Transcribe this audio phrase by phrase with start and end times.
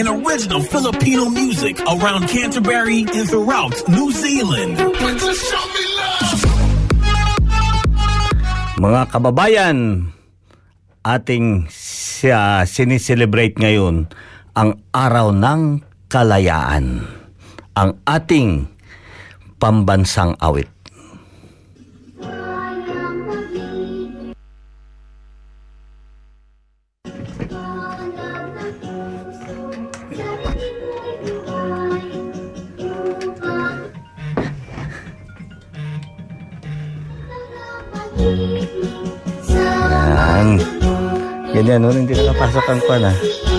[0.00, 4.80] And original Filipino music around Canterbury and throughout New Zealand.
[8.80, 10.08] Mga kababayan,
[11.04, 14.08] ating siya siniselebrate ngayon
[14.56, 17.04] ang araw ng kalayaan.
[17.76, 18.72] Ang ating
[19.60, 20.79] pambansang awit.
[41.80, 41.96] Ganyan, no?
[41.96, 43.49] Hindi nakapasok ang kwan, ah.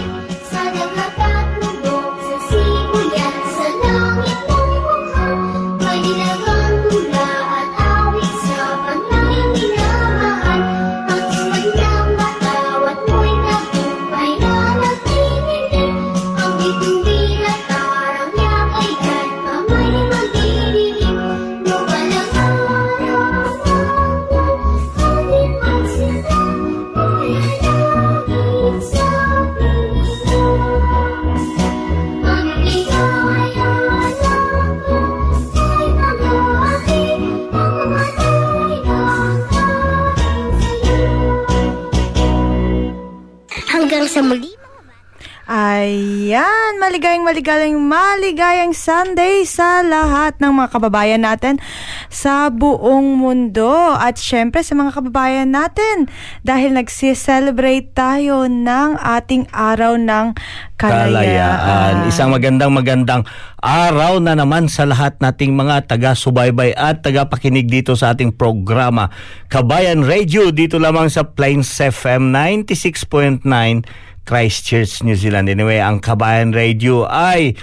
[45.82, 51.58] Ayan, maligayang maligayang maligayang Sunday sa lahat ng mga kababayan natin
[52.06, 53.90] sa buong mundo.
[53.98, 56.06] At syempre sa mga kababayan natin
[56.46, 60.38] dahil nagsi-celebrate tayo ng ating araw ng
[60.78, 62.06] kalayaan.
[62.06, 63.26] Isang magandang magandang
[63.58, 69.10] araw na naman sa lahat nating mga taga-subaybay at taga-pakinig dito sa ating programa
[69.54, 75.50] Kabayan Radio dito lamang sa Plains FM 96.9 Christchurch, New Zealand.
[75.50, 77.58] Anyway, ang Kabayan Radio ay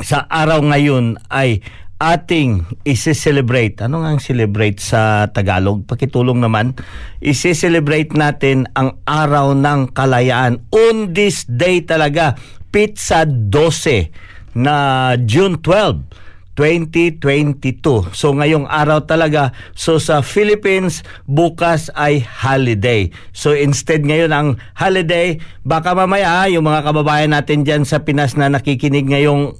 [0.00, 1.64] sa araw ngayon ay
[1.96, 3.80] ating isi-celebrate.
[3.80, 5.88] Ano nga ang celebrate sa Tagalog?
[5.88, 6.76] Pakitulong naman.
[7.24, 10.60] Isi-celebrate natin ang araw ng kalayaan.
[10.68, 12.36] On this day talaga,
[12.68, 14.12] pizza 12
[14.52, 16.25] na June 12.
[16.56, 18.16] 2022.
[18.16, 23.12] So ngayong araw talaga, so sa Philippines, bukas ay holiday.
[23.36, 28.48] So instead ngayon ang holiday, baka mamaya yung mga kababayan natin dyan sa Pinas na
[28.48, 29.54] nakikinig ngayong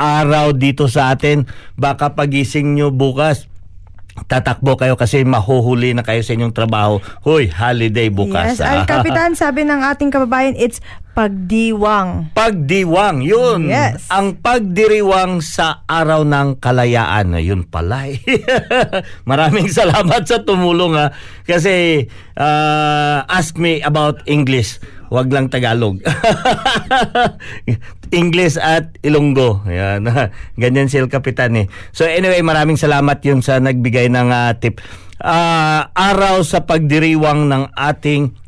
[0.00, 1.44] araw dito sa atin,
[1.76, 3.49] baka pagising nyo bukas,
[4.26, 6.98] tatakbo kayo kasi mahuhuli na kayo sa inyong trabaho.
[7.22, 8.58] Hoy, holiday bukas.
[8.58, 10.78] Yes, Al Kapitan, sabi ng ating kababayan, it's
[11.10, 12.32] pagdiwang.
[12.32, 13.68] Pagdiwang, yun.
[13.68, 14.06] Yes.
[14.08, 17.36] Ang pagdiriwang sa araw ng kalayaan.
[17.38, 18.08] Yun pala.
[18.08, 18.18] eh.
[19.30, 21.12] Maraming salamat sa tumulong ha.
[21.44, 22.06] Kasi
[22.38, 24.78] uh, ask me about English.
[25.10, 25.98] Wag lang Tagalog.
[28.14, 29.66] English at Ilonggo.
[29.66, 30.06] Yan.
[30.62, 31.66] Ganyan si El Kapitan eh.
[31.90, 34.78] So anyway, maraming salamat yun sa nagbigay ng ah, tip.
[35.18, 38.38] Ah, araw sa pagdiriwang ng ating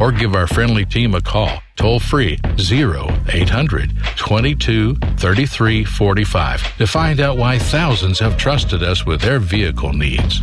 [0.00, 7.20] or give our friendly team a call toll free 0800 22 33 45 to find
[7.20, 10.40] out why thousands have trusted us with their vehicle needs.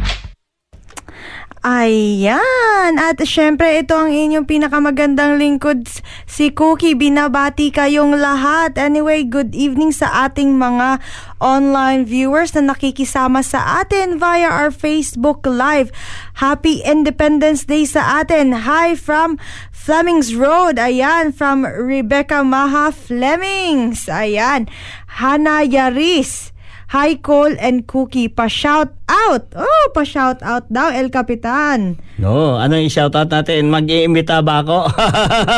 [1.65, 3.01] Ayan.
[3.01, 5.89] At syempre, ito ang inyong pinakamagandang lingkod,
[6.29, 6.93] si Cookie.
[6.93, 8.77] Binabati kayong lahat.
[8.77, 11.01] Anyway, good evening sa ating mga
[11.41, 15.89] online viewers na nakikisama sa atin via our Facebook Live.
[16.37, 18.69] Happy Independence Day sa atin.
[18.69, 19.41] Hi from
[19.73, 20.77] Flemings Road.
[20.77, 24.05] Ayan, from Rebecca Maha Flemings.
[24.05, 24.69] Ayan.
[25.17, 26.53] Hana Yaris.
[26.85, 29.43] Hi Cole and Cookie, pa-shout out.
[29.57, 31.97] Oh, pa-shout out daw El Capitan.
[32.21, 33.73] No, ano yung shoutout natin?
[33.73, 34.93] Mag-iimbita ba ako?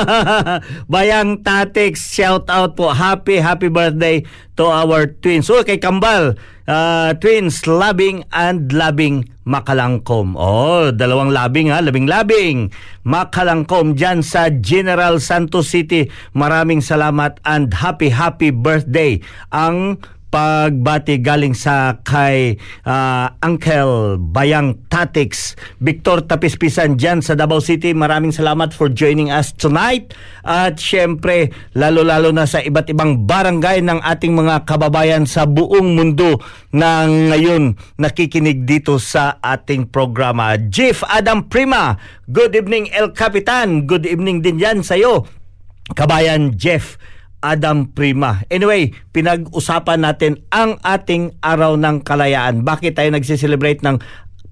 [0.94, 2.95] Bayang Tatix, shoutout po.
[2.95, 4.24] Happy, happy birthday
[4.56, 5.51] to our twins.
[5.51, 10.39] So, kay Kambal, uh, twins, labing and labing makalangkom.
[10.39, 12.71] Oh, dalawang labing ha, labing-labing.
[13.03, 16.07] Makalangkom dyan sa General Santos City.
[16.31, 19.19] Maraming salamat and happy, happy birthday.
[19.51, 25.56] Ang pagbati galing sa kay ah, Uncle Bayang Tatix.
[25.79, 30.12] Victor Tapispisan dyan sa Davao City maraming salamat for joining us tonight.
[30.44, 36.39] At syempre lalo-lalo na sa iba't ibang barangay ng ating mga kababayan sa buong mundo
[36.75, 40.59] na ngayon nakikinig dito sa ating programa.
[40.59, 41.95] Jeff Adam Prima
[42.27, 43.88] good evening El Capitan.
[43.88, 45.27] Good evening din yan sa'yo
[45.95, 47.00] kabayan Jeff
[47.42, 48.42] Adam Prima.
[48.50, 52.66] Anyway, pinag-usapan natin ang ating araw ng kalayaan.
[52.66, 54.01] Bakit tayo nagsiselebrate ng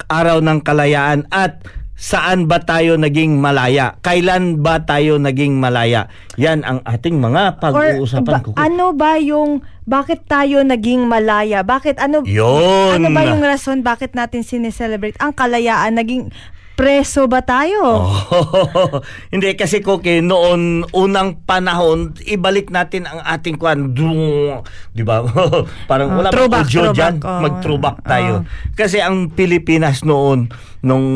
[0.06, 1.66] araw ng kalayaan at
[1.96, 3.96] saan ba tayo naging malaya?
[4.04, 6.12] Kailan ba tayo naging malaya?
[6.36, 8.44] Yan ang ating mga pag-uusapan.
[8.44, 11.64] ba- ano ba yung bakit tayo naging malaya?
[11.64, 13.00] Bakit ano Yun.
[13.00, 15.96] ano ba yung rason bakit natin sineselebrate ang kalayaan?
[15.96, 16.30] Naging
[16.76, 17.82] preso ba tayo?
[17.84, 19.00] Oh,
[19.34, 25.24] hindi kasi Koke, noon unang panahon ibalik natin ang ating kwan 'di ba?
[25.90, 27.42] Parang Oh, wala throwback, audio throwback, dyan, oh.
[27.42, 28.34] mag-throwback tayo.
[28.40, 28.42] Oh.
[28.78, 30.48] Kasi ang Pilipinas noon
[30.86, 31.08] nung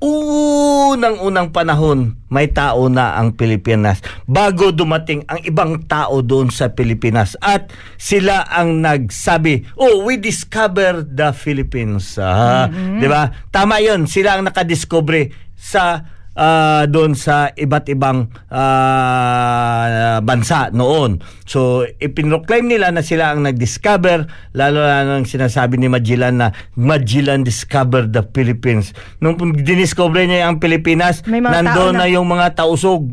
[0.00, 6.72] unang unang panahon may tao na ang Pilipinas bago dumating ang ibang tao doon sa
[6.72, 13.32] Pilipinas at sila ang nagsabi, "Oh, we discovered the Philippines." Ah, 'di ba?
[13.48, 16.04] Tama 'yon, sila ang nakadiscover sa
[16.38, 21.18] ah, doon sa iba't ibang ah, bansa noon.
[21.42, 26.48] So, ipinroclaim nila na sila ang nag-discover, lalo na nang sinasabi ni Magellan na
[26.78, 28.94] Magellan discovered the Philippines.
[29.18, 32.06] Nung diniscover niya ang Pilipinas, nandoon na.
[32.06, 32.12] na.
[32.14, 33.10] yung mga tausog.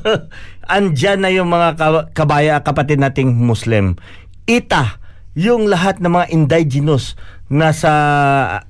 [0.64, 4.00] Andyan na yung mga ka- kabaya, kapatid nating Muslim.
[4.48, 5.03] Ita,
[5.34, 7.18] yung lahat ng mga indigenous
[7.52, 7.92] nasa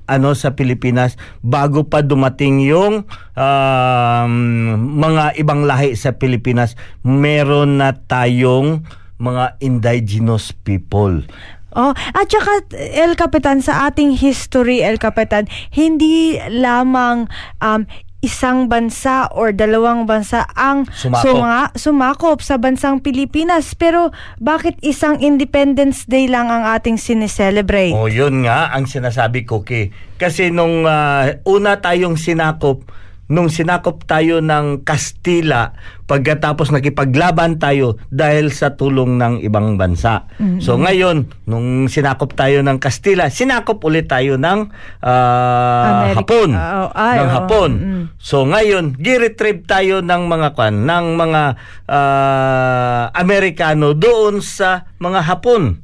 [0.05, 3.07] ano sa Pilipinas bago pa dumating yung
[3.37, 4.33] um,
[4.99, 8.83] mga ibang lahi sa Pilipinas meron na tayong
[9.15, 11.23] mga indigenous people.
[11.75, 17.27] Oh, at saka El Capitan sa ating history El Capitan, hindi lamang
[17.59, 17.83] um,
[18.25, 21.21] isang bansa or dalawang bansa ang Sumakop.
[21.21, 23.77] suma- sumakop sa bansang Pilipinas.
[23.77, 24.09] Pero
[24.41, 27.93] bakit isang Independence Day lang ang ating sineselebrate?
[27.93, 29.61] Oh, yun nga ang sinasabi ko.
[30.17, 32.81] Kasi nung ah, una tayong sinakop,
[33.25, 35.73] nung sinakop tayo ng Kastila,
[36.05, 40.29] pagkatapos nakipaglaban tayo dahil sa tulong ng ibang bansa.
[40.61, 44.69] So ngayon, nung sinakop tayo ng Kastila, sinakop ulit tayo ng
[45.01, 46.21] ah, America.
[46.21, 46.49] Hapon.
[46.53, 47.71] Oh, ay, ng oh, Hapon.
[47.73, 48.03] mm.
[48.21, 51.41] So ngayon, gi-retrieve tayo ng mga kwan, ng mga
[51.89, 55.81] ah, Amerikano doon sa mga Hapon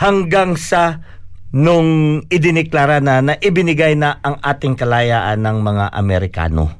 [0.00, 1.04] hanggang sa
[1.50, 6.70] nung idineklara na na ibinigay na ang ating kalayaan ng mga Amerikano.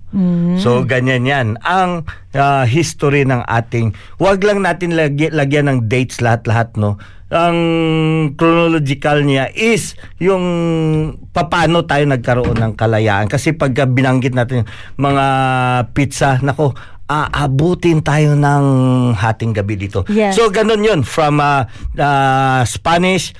[0.58, 2.02] So ganyan yan ang
[2.34, 6.98] ah, history ng ating wag lang natin lagi, lagyan ng dates lahat-lahat no.
[7.30, 7.58] Ang
[8.34, 10.42] chronological niya is yung
[11.30, 14.66] paano tayo nagkaroon ng kalayaan kasi pagka binanggit natin
[14.98, 15.26] mga
[15.94, 16.74] pizza nako
[17.10, 18.64] aabutin tayo ng
[19.18, 20.06] hating gabi dito.
[20.06, 20.38] Yes.
[20.38, 21.66] So ganun yun from ah,
[21.98, 23.34] ah, Spanish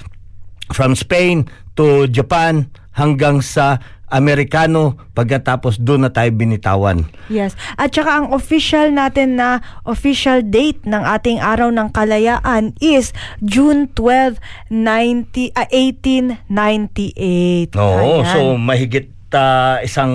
[0.71, 7.07] from Spain to Japan hanggang sa Amerikano pagkatapos doon na tayo binitawan.
[7.31, 7.55] Yes.
[7.79, 13.87] At saka ang official natin na official date ng ating araw ng kalayaan is June
[13.95, 17.71] 12, 90, ah, 1898.
[17.79, 18.27] Oo, Ayan.
[18.27, 20.11] so mahigit ah, isang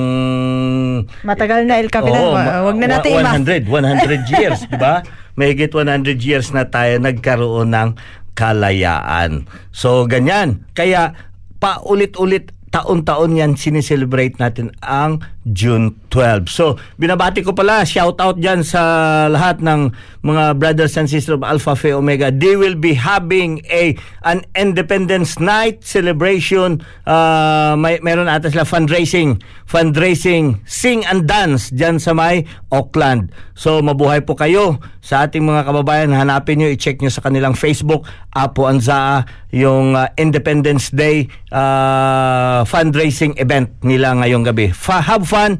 [1.23, 2.19] Matagal na El Capitan.
[2.19, 3.47] Oo, Wa- Wag na natin i-math.
[3.47, 5.07] 100, 100 years, di ba?
[5.35, 7.89] Mahigit 100 years na tayo nagkaroon ng
[8.35, 9.47] kalayaan.
[9.71, 10.67] So, ganyan.
[10.75, 11.15] Kaya,
[11.57, 16.49] paulit-ulit, taon-taon yan, sineselebrate natin ang June 12.
[16.49, 18.81] So, binabati ko pala, shout out dyan sa
[19.29, 19.93] lahat ng
[20.25, 22.33] mga brothers and sisters of Alpha Phi Omega.
[22.33, 23.93] They will be having a
[24.25, 26.81] an Independence Night celebration.
[27.05, 29.37] Uh, may, meron ata sila fundraising.
[29.69, 33.29] Fundraising, sing and dance dyan sa may Auckland.
[33.53, 36.09] So, mabuhay po kayo sa ating mga kababayan.
[36.17, 43.37] Hanapin nyo, i-check nyo sa kanilang Facebook, Apo Anzaa, yung uh, Independence Day uh, fundraising
[43.37, 44.73] event nila ngayong gabi.
[44.73, 45.59] Fa- have fun,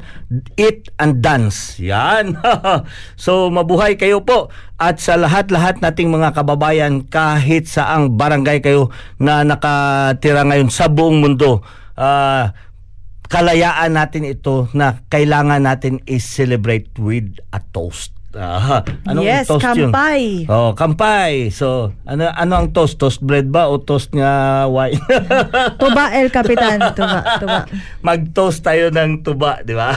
[0.56, 1.76] eat and dance.
[1.76, 2.40] Yan.
[3.20, 4.48] so mabuhay kayo po.
[4.80, 8.88] At sa lahat-lahat nating mga kababayan, kahit saang barangay kayo
[9.20, 11.60] na nakatira ngayon sa buong mundo,
[12.00, 12.56] ah,
[13.28, 18.15] kalayaan natin ito na kailangan natin is-celebrate with a toast.
[18.36, 19.88] Ah, anong Yes, toast yun?
[19.88, 20.44] kampay.
[20.46, 21.48] Oh, kampay.
[21.48, 23.00] So, ano ano ang toast?
[23.00, 25.00] Toast bread ba o toast nga wine?
[25.80, 26.92] Tuba El Capitan.
[26.92, 27.60] Tuba, tuba.
[28.04, 29.96] Mag-toast tayo ng tuba, di ba?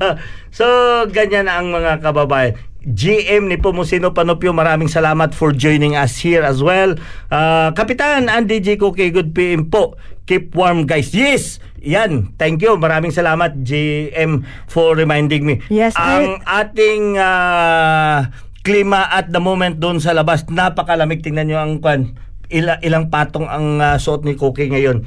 [0.58, 0.64] so,
[1.10, 2.54] ganyan ang mga kababayan.
[2.80, 6.96] GM ni Pumusino Panopio, maraming salamat for joining us here as well.
[7.28, 8.80] Ah, Kapitan Andy J.
[8.80, 10.00] Cookie, good PM po.
[10.24, 11.12] Keep warm guys.
[11.12, 11.60] Yes!
[11.84, 12.36] Yan.
[12.40, 12.76] Thank you.
[12.80, 15.54] Maraming salamat GM for reminding me.
[15.68, 18.32] Yes, Ang ating ah,
[18.64, 21.20] klima at the moment doon sa labas, napakalamig.
[21.20, 22.16] Tingnan nyo ang kwan.
[22.48, 25.04] Ila, ilang patong ang ah, suot ni Cookie ngayon.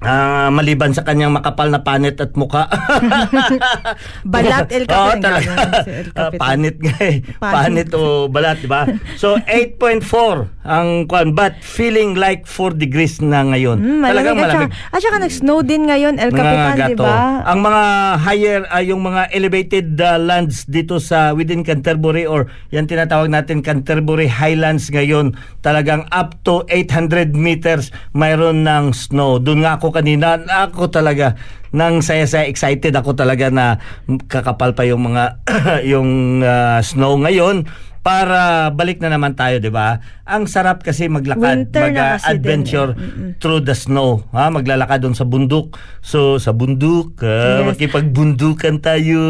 [0.00, 2.64] Ah, maliban sa kanyang makapal na panit at muka.
[4.24, 5.20] Balat El Capitan.
[5.20, 5.52] talaga.
[5.52, 6.40] Ganyan si El Ah, Capitan.
[6.40, 7.16] panit nga eh.
[7.36, 7.88] Panit.
[7.92, 8.88] o balat, di ba?
[9.14, 13.76] So, 8.4 ang kwan, but feeling like 4 degrees na ngayon.
[13.76, 14.68] Mm, Talagang malamig.
[14.68, 14.70] malamig.
[14.72, 17.44] At saka, at saka nag-snow din ngayon, El Capitan, di ba?
[17.44, 17.82] Ang mga
[18.20, 23.60] higher, ay yung mga elevated uh, lands dito sa within Canterbury or yan tinatawag natin
[23.60, 29.36] Canterbury Highlands ngayon, talagang up to 800 meters mayroon ng snow.
[29.36, 31.34] Doon nga ako kanina, ako talaga
[31.70, 33.78] nang saya-saya excited ako talaga na
[34.26, 35.38] kakapal pa yung mga
[35.94, 37.62] yung uh, snow ngayon
[38.00, 40.00] para balik na naman tayo, 'di ba?
[40.24, 43.36] Ang sarap kasi maglakad, mag-adventure eh.
[43.36, 44.24] through the snow.
[44.32, 45.76] Ha, maglalakad doon sa bundok.
[46.00, 47.76] So sa bundok, ah, Yes.
[47.76, 49.20] makipagbundukan tayo.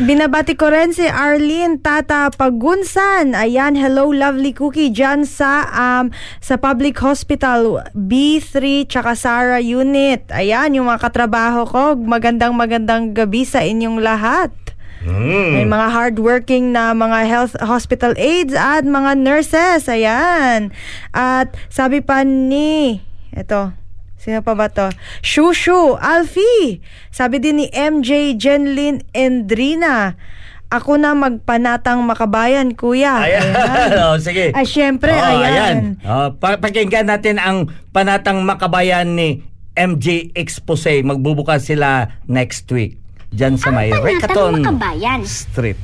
[0.00, 3.36] Binabati ko rin si Arlene Tata Pagunsan.
[3.36, 6.08] Ayan, hello lovely cookie dyan sa um,
[6.40, 10.24] sa public hospital B3 tsaka Sara unit.
[10.32, 11.84] Ayan, yung mga katrabaho ko.
[11.98, 14.63] Magandang magandang gabi sa inyong lahat.
[15.04, 15.68] May mm.
[15.68, 19.84] mga hardworking na mga health hospital aides at mga nurses.
[19.84, 20.72] Ayan.
[21.12, 23.04] At sabi pa ni,
[23.36, 23.76] eto,
[24.16, 24.88] sino pa ba to?
[25.20, 26.80] Shushu, Alfie.
[27.12, 30.16] Sabi din ni MJ Jenlyn Endrina.
[30.72, 33.28] Ako na magpanatang makabayan, kuya.
[33.28, 33.52] Ayan.
[34.08, 34.50] oh, sige.
[34.56, 36.00] Ay, syempre, Oh, ayan.
[36.02, 39.44] Oh, pa- pakinggan natin ang panatang makabayan ni
[39.76, 41.04] MJ Expose.
[41.04, 43.03] Magbubukas sila next week.
[43.34, 45.20] Diyan sa may Panatang Recaton Makabayan.
[45.26, 45.80] Street.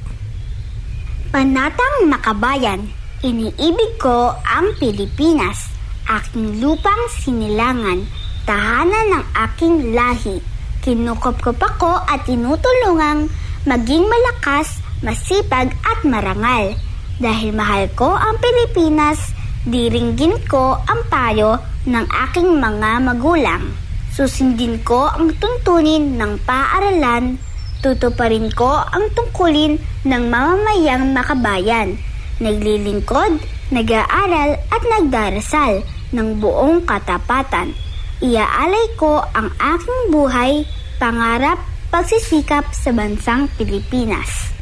[1.34, 2.80] Panatang Makabayan,
[3.26, 5.66] iniibig ko ang Pilipinas,
[6.06, 8.06] aking lupang sinilangan,
[8.46, 10.38] tahanan ng aking lahi.
[10.86, 13.26] Kinukop-kop ako at tinutulungang
[13.66, 16.78] maging malakas, masipag at marangal.
[17.18, 19.34] Dahil mahal ko ang Pilipinas,
[19.66, 23.89] diringgin ko ang payo ng aking mga magulang.
[24.20, 27.40] Susundin ko ang tuntunin ng paaralan
[27.80, 31.96] Tutuparin ko ang tungkulin ng mamamayang makabayan.
[32.36, 33.40] Naglilingkod,
[33.72, 35.80] nag-aaral at nagdarasal
[36.12, 37.72] ng buong katapatan.
[38.20, 40.68] Iaalay ko ang aking buhay,
[41.00, 41.56] pangarap,
[41.88, 44.52] pagsisikap sa bansang Pilipinas.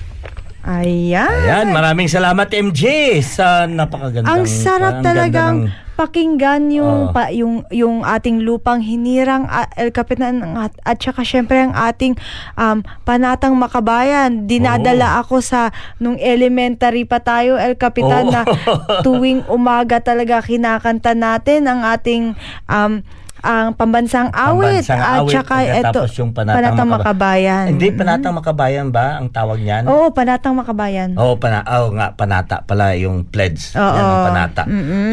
[0.63, 1.27] Ayan.
[1.27, 7.15] Ayan, maraming salamat MJ sa napakagandang Ang sarap talagang ng pakinggan yung Oo.
[7.15, 12.15] pa, yung yung ating lupang hinirang ah, El Capitan at, at saka syempre ang ating
[12.55, 14.47] um, panatang makabayan.
[14.47, 18.33] Dinadala ako sa nung elementary pa tayo El Capitan Oo.
[18.33, 18.43] na
[19.05, 22.39] tuwing umaga talaga kinakanta natin ang ating
[22.71, 23.03] um,
[23.43, 27.65] ang pambansang awit Pambansang at awit, saka ito yung Panatang Makaba- makabayan.
[27.71, 29.87] Hindi, panatang makabayan ba ang tawag niyan?
[29.87, 31.15] Oo, panatang makabayan.
[31.15, 33.75] Oo, pana oh, nga, panata pala yung pledge.
[33.79, 33.95] Oo.
[33.95, 34.63] Yan ang panata.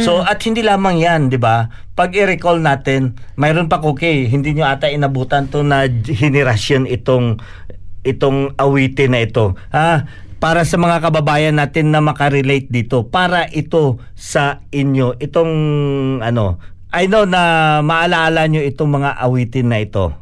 [0.02, 1.70] So, at hindi lamang yan, di ba?
[1.96, 7.40] Pag i-recall natin, mayroon pa okay, hindi nyo ata inabutan to na henerasyon itong
[8.06, 9.58] itong awitin na ito.
[9.74, 10.06] Ha?
[10.38, 15.54] Para sa mga kababayan natin na makarelate dito, para ito sa inyo, itong
[16.22, 16.62] ano,
[16.96, 20.16] I know na maalaala nyo itong mga awitin na ito.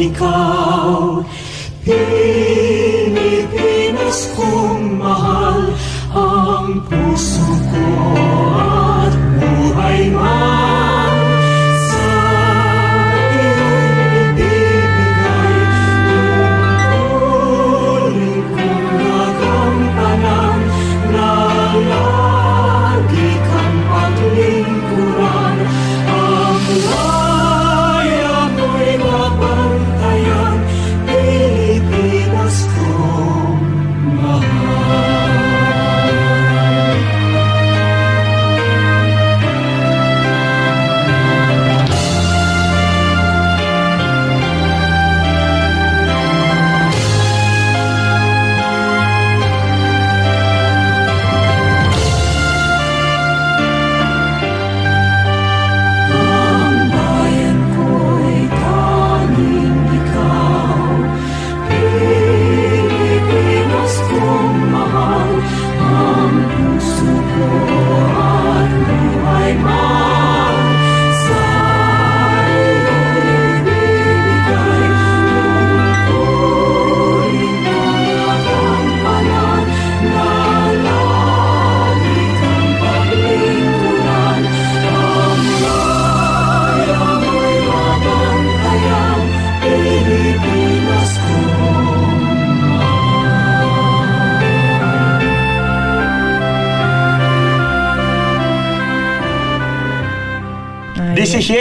[0.00, 1.20] ikaw
[1.84, 2.19] Pilipinas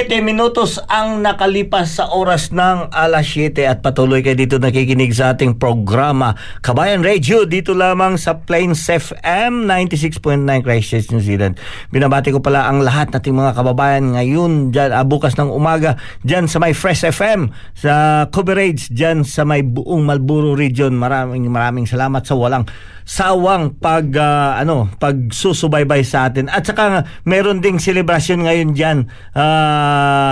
[0.09, 5.37] 17 minutos ang nakalipas sa oras ng alas 7 at patuloy kayo dito nakikinig sa
[5.37, 6.33] ating programa
[6.65, 11.61] Kabayan Radio dito lamang sa Plains FM 96.9 Christchurch, New Zealand.
[11.93, 16.49] Binabati ko pala ang lahat nating mga kababayan ngayon dyan, ah, bukas ng umaga dyan
[16.49, 20.97] sa may Fresh FM sa coverage dyan sa may buong Malburo region.
[20.97, 22.65] Maraming maraming salamat sa walang
[23.09, 28.97] sawang pag ah, ano pagsusubaybay sa atin at saka meron ding selebrasyon ngayon diyan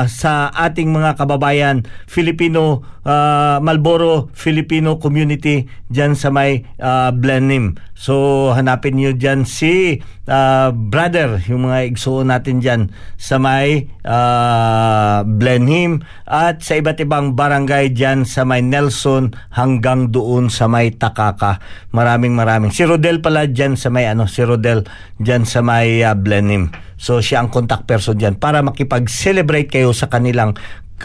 [0.07, 8.53] sa ating mga kababayan Filipino ah, Malboro Filipino community diyan sa may ah, Blenheim so
[8.53, 12.81] hanapin niyo diyan si ah, brother yung mga igsuon natin diyan
[13.17, 20.53] sa may ah, Blenheim at sa iba't ibang barangay diyan sa may Nelson hanggang doon
[20.53, 21.57] sa may Takaka.
[21.89, 22.69] Maraming maraming.
[22.69, 24.85] Si Rodel pala diyan sa may ano si Rodel
[25.17, 26.69] diyan sa may uh, Blenheim.
[27.01, 30.53] So siya ang contact person diyan para makipag-celebrate kayo sa kanilang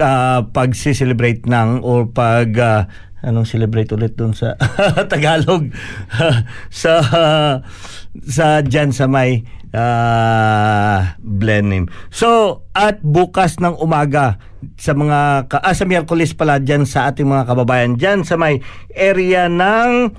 [0.00, 2.82] uh, pag-celebrate ng or pag uh,
[3.22, 4.58] anong celebrate ulit doon sa
[5.10, 5.70] Tagalog
[6.82, 6.92] sa
[8.12, 11.88] sa diyan sa may uh, Blenheim.
[12.12, 14.36] So, at bukas ng umaga
[14.78, 18.62] sa mga ka, ah, sa Miyerkules pala diyan sa ating mga kababayan diyan sa may
[18.94, 20.12] area ng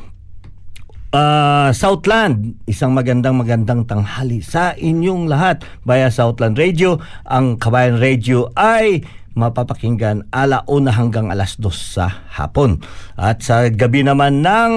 [1.13, 6.97] Ah, Southland, isang magandang magandang tanghali sa inyong lahat via Southland Radio.
[7.29, 9.05] Ang Kabayan Radio ay
[9.37, 12.81] mapapakinggan alauna hanggang alas dos sa hapon.
[13.13, 14.73] At sa gabi naman ng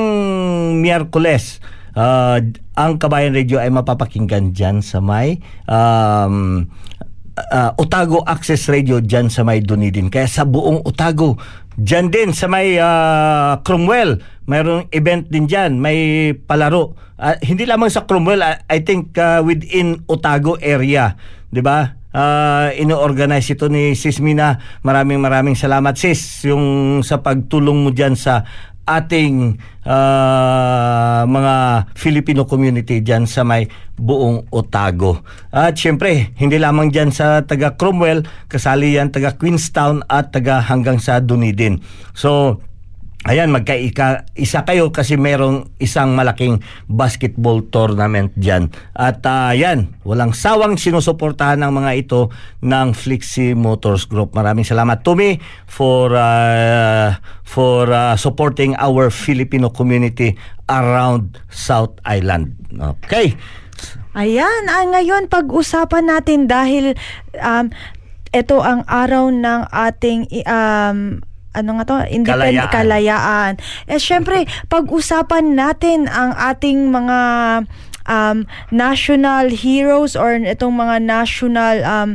[0.85, 1.65] Miyerkules,
[1.97, 2.37] ah,
[2.77, 6.69] ang Kabayan Radio ay mapapakinggan dyan sa may um,
[7.49, 10.13] ah, Otago Access Radio dyan sa may Dunedin.
[10.13, 11.41] Kaya sa buong Otago,
[11.81, 16.95] dyan din sa may ah, Cromwell, mayroong event din dyan, may palaro.
[17.19, 21.19] Ah, hindi lamang sa Cromwell, ah, I think ah, within Otago area,
[21.51, 21.99] 'di ba?
[22.17, 24.57] Ah, ino-organize ito ni Sis Mina.
[24.81, 28.41] Maraming maraming salamat sis yung sa pagtulong mo diyan sa
[28.87, 31.55] ating ah, mga
[31.93, 35.21] Filipino community dyan sa may buong Otago.
[35.51, 41.03] At syempre, hindi lamang dyan sa taga Cromwell, kasali yan taga Queenstown at taga hanggang
[41.03, 41.83] sa Dunedin.
[42.17, 42.63] So,
[43.27, 48.71] Ayan, magkaika isa kayo kasi merong isang malaking basketball tournament diyan.
[48.95, 52.31] At ayan, walang sawang sinusuportahan ng mga ito
[52.63, 54.31] ng Flixie Motors Group.
[54.39, 60.39] Maraming salamat Tumi for ah, for ah, supporting our Filipino community
[60.71, 62.55] around South Island.
[63.03, 63.35] Okay.
[64.15, 66.95] Ayan, ah, ngayon pag-usapan natin dahil
[67.43, 67.75] um,
[68.31, 71.97] ito ang araw ng ating um, ano nga to?
[72.13, 72.73] Independent Kalayaan.
[72.73, 73.53] kalayaan.
[73.89, 77.19] Eh syempre, pag-usapan natin ang ating mga
[78.07, 82.11] um, national heroes or itong mga national um,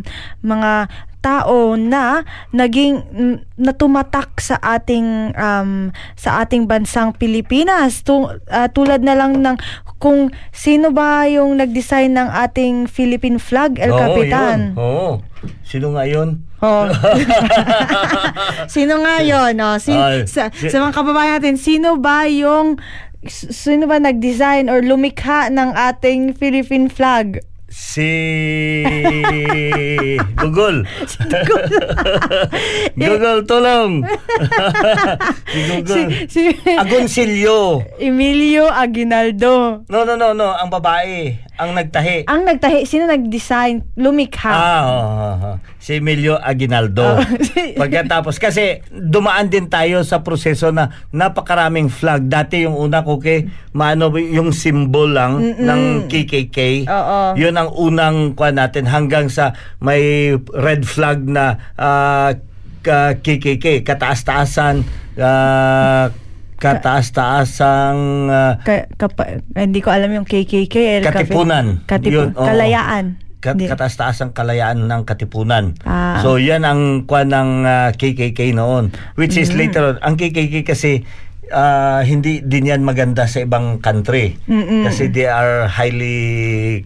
[0.45, 0.88] mga
[1.21, 3.06] tao na naging
[3.54, 9.54] natumatak sa ating um, sa ating bansang Pilipinas tu, ah, tulad na lang ng
[10.01, 14.82] kung sino ba yung nag-design ng ating Philippine flag El Oo, Capitan yun.
[14.82, 15.10] Oo.
[15.62, 16.41] Sino nga yun?
[16.62, 16.86] Oh.
[18.74, 19.82] sino nga yon no?
[19.82, 22.78] Si, Ay, sa, si- sa mga kababayan natin, sino ba yung
[23.30, 27.41] sino ba nag-design or lumikha ng ating Philippine flag?
[27.71, 28.04] Si
[30.36, 30.84] Google.
[33.00, 34.04] Google, tulong.
[35.47, 35.95] si Google.
[35.95, 36.41] Si, si
[36.76, 37.80] Agoncillo.
[37.95, 39.88] Emilio Aguinaldo.
[39.88, 40.52] No, no, no, no.
[40.52, 41.39] Ang babae.
[41.62, 42.26] Ang nagtahi.
[42.26, 43.93] Ang nagtahi, sino nag-design?
[43.93, 44.50] Lumikha.
[44.50, 45.52] Ah, oo, oo, oo.
[45.78, 47.06] si Emilio Aguinaldo.
[47.71, 52.26] Oh, Pagkatapos, kasi dumaan din tayo sa proseso na napakaraming flag.
[52.26, 56.86] Dati yung una ko kay, maano, yung symbol lang ng KKK.
[56.86, 57.19] Oo.
[57.36, 62.34] Yun ang unang kuha natin hanggang sa may red flag na ah,
[62.82, 64.82] ka- KKK, kataas-taasan,
[65.17, 66.10] ah,
[66.62, 70.76] kataas-taasang ah, Ka, kapa- hindi ko alam yung KKK.
[70.97, 71.65] El Capi- Katipunan.
[71.84, 72.45] Katipu- Yun, oo.
[72.45, 73.06] kalayaan.
[73.41, 73.65] Kat- Hindi.
[73.67, 75.74] kataas-taasang kalayaan ng Katipunan.
[75.82, 76.21] Ah.
[76.21, 78.93] So yan ang kwan ng ah, KKK noon.
[79.17, 81.02] Which is later on, ang KKK kasi
[81.50, 84.38] ah, hindi din yan maganda sa ibang country.
[84.86, 86.17] Kasi they are highly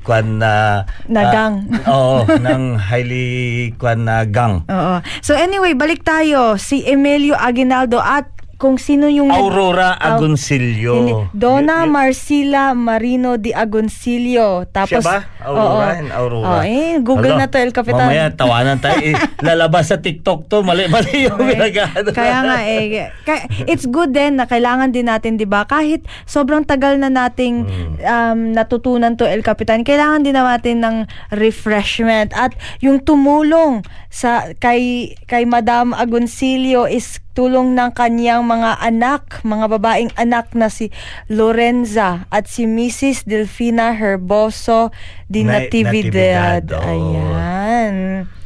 [0.01, 0.87] kwan na...
[1.05, 1.67] Nagang.
[1.83, 3.27] ah, oo, ng highly
[3.75, 4.63] kwan na gang.
[4.65, 5.03] Oo.
[5.19, 6.55] So anyway, balik tayo.
[6.55, 9.29] Si Emilio Aguinaldo at kung sino yung...
[9.29, 11.27] Aurora Au- Agoncillo.
[11.31, 14.63] Donna Y- y- Marcila Marino de Agoncillo.
[14.69, 15.17] Tapos, Siya ba?
[15.43, 16.63] Aurora and Oo, Aurora.
[16.65, 18.07] eh, Google na Hala, to, El Capitan.
[18.07, 18.97] Mamaya, tawanan tayo.
[18.97, 20.63] Eh, lalabas sa TikTok to.
[20.63, 21.75] Mali, mali yung pinag
[22.11, 25.65] Kaya nga eh, kaya, it's good din na kailangan din natin 'di ba?
[25.65, 27.67] Kahit sobrang tagal na nating
[27.99, 30.95] um, natutunan to El Capitan, kailangan din natin ng
[31.29, 39.43] refreshment at yung tumulong sa kay kay Madam Agoncillo is tulong ng kanyang mga anak,
[39.43, 40.89] mga babaeng anak na si
[41.27, 43.27] Lorenza at si Mrs.
[43.27, 44.95] Delfina Herboso
[45.27, 46.63] de Na- Natividad.
[46.63, 46.87] Natividad, oo.
[46.87, 47.95] Ayan.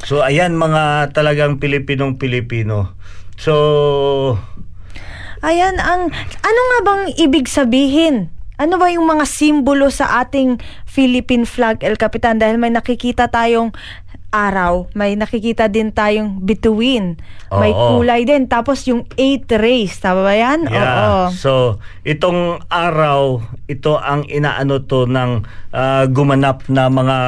[0.01, 2.97] So ayan mga talagang Pilipinong Pilipino.
[3.37, 3.55] So
[5.39, 6.11] Ayan, ang
[6.43, 8.27] ano nga bang ibig sabihin?
[8.59, 12.35] Ano ba yung mga simbolo sa ating Philippine flag, El Capitan?
[12.35, 13.71] Dahil may nakikita tayong
[14.29, 17.17] araw, may nakikita din tayong bituin,
[17.49, 17.97] may Oo.
[17.97, 20.69] kulay din, tapos yung eight rays, tama ba yan?
[20.69, 20.73] Oo.
[20.73, 21.33] yeah.
[21.33, 27.19] So itong araw ito ang inaano to ng ah, gumanap na mga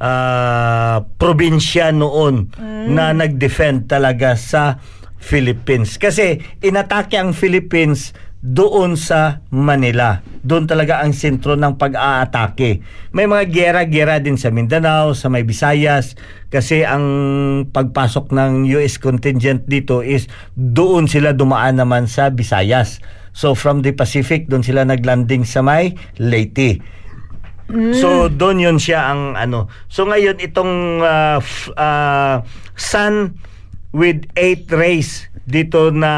[0.00, 2.48] ah, probinsya noon
[2.88, 4.80] na nag-defend talaga sa
[5.20, 5.98] Philippines.
[5.98, 8.14] Kasi inatake ang Philippines
[8.46, 10.22] doon sa Manila.
[10.46, 12.78] Doon talaga ang sentro ng pag-aatake.
[13.10, 16.14] May mga gera-gera din sa Mindanao, sa may Visayas,
[16.46, 17.02] kasi ang
[17.74, 23.02] pagpasok ng US contingent dito is doon sila dumaan naman sa Visayas.
[23.34, 26.78] So from the Pacific, doon sila naglanding sa may Leyte.
[27.98, 29.66] So doon yun siya ang ano.
[29.90, 32.46] So ngayon itong ah, f- ah,
[32.78, 33.42] sun
[33.90, 36.12] with eight rays dito na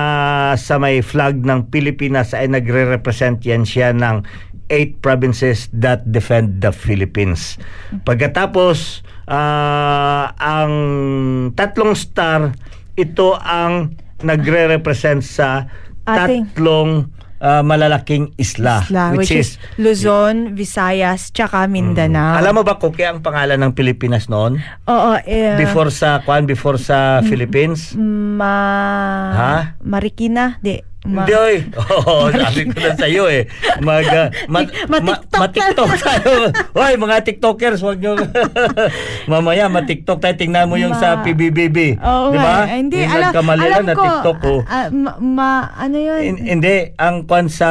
[0.57, 4.25] sa may flag ng Pilipinas ay nagre-represent yan siya ng
[4.73, 7.57] eight provinces that defend the Philippines.
[8.09, 10.73] Pagkatapos ah, ang
[11.53, 12.53] tatlong star
[12.99, 15.71] ito ang nagre-represent sa
[16.09, 17.07] Ating- tatlong
[17.39, 22.39] ah, malalaking isla, Isla, which, is, Luzon, Visayas, tsaka Mindanao.
[22.39, 24.59] alam mo ba kung kaya ang pangalan ng Pilipinas noon?
[24.87, 27.95] Oo, eh, Before sa kwan, before sa Philippines?
[27.99, 28.57] ma
[29.35, 29.55] Ha?
[29.83, 30.79] Marikina, di.
[31.01, 31.57] Ma- Hindi, oy.
[31.95, 33.47] Oo, sabi ko na sa'yo eh.
[33.81, 36.31] Mag, uh, ma, Ma-TikTok ma- TikTok tayo.
[36.75, 38.19] Hoy, mga TikTokers, wag nyo.
[39.31, 40.35] Mamaya, ma-TikTok tayo.
[40.35, 41.97] Tingnan mo yung sa Ma- PBBB.
[41.97, 42.45] Oo Di nga.
[42.45, 42.55] ba?
[42.67, 42.77] eh.
[42.77, 44.03] Hindi, Yung alam, alam na ko.
[44.03, 44.55] TikTok ko.
[44.65, 46.21] ah, ma, ma- ano yun?
[46.21, 47.71] In- hindi, ang kwan sa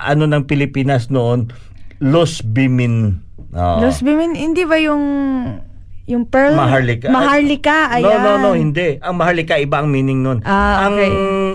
[0.00, 1.52] ano ng Pilipinas noon,
[2.00, 3.20] Los Bimin.
[3.52, 3.78] Oo.
[3.78, 5.04] Los Bimin, hindi ba yung
[6.02, 6.58] yung pearl?
[6.58, 7.06] Maharlika.
[7.08, 8.18] Maharlika, No, ayan.
[8.20, 8.98] no, no, hindi.
[8.98, 10.42] Ang Maharlika, iba ang meaning nun.
[10.42, 11.10] Ah, ang okay.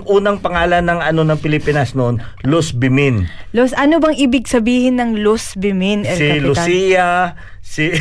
[0.08, 3.28] Unang pangalan ng ano ng Pilipinas noon, Los Bimin.
[3.52, 6.44] Los, ano bang ibig sabihin ng Los Bimin, El si Capitan?
[6.44, 7.08] Lucia,
[7.68, 7.92] si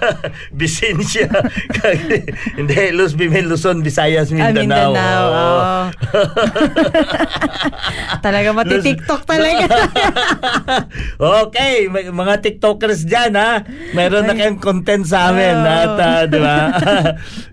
[0.58, 1.30] Vicencia.
[2.58, 4.90] hindi, Los Bimin, Luzon, Visayas, Ah, Mindanao.
[4.90, 5.22] Mindanao.
[5.22, 5.38] Oo.
[5.38, 5.82] oo.
[8.26, 9.66] Talaga mati-TikTok talaga.
[11.18, 13.62] okay, may, mga TikTokers dyan ha.
[13.94, 15.54] Meron na kayong content sa amin.
[15.54, 15.70] Oo.
[15.70, 16.58] At, ah, di ba?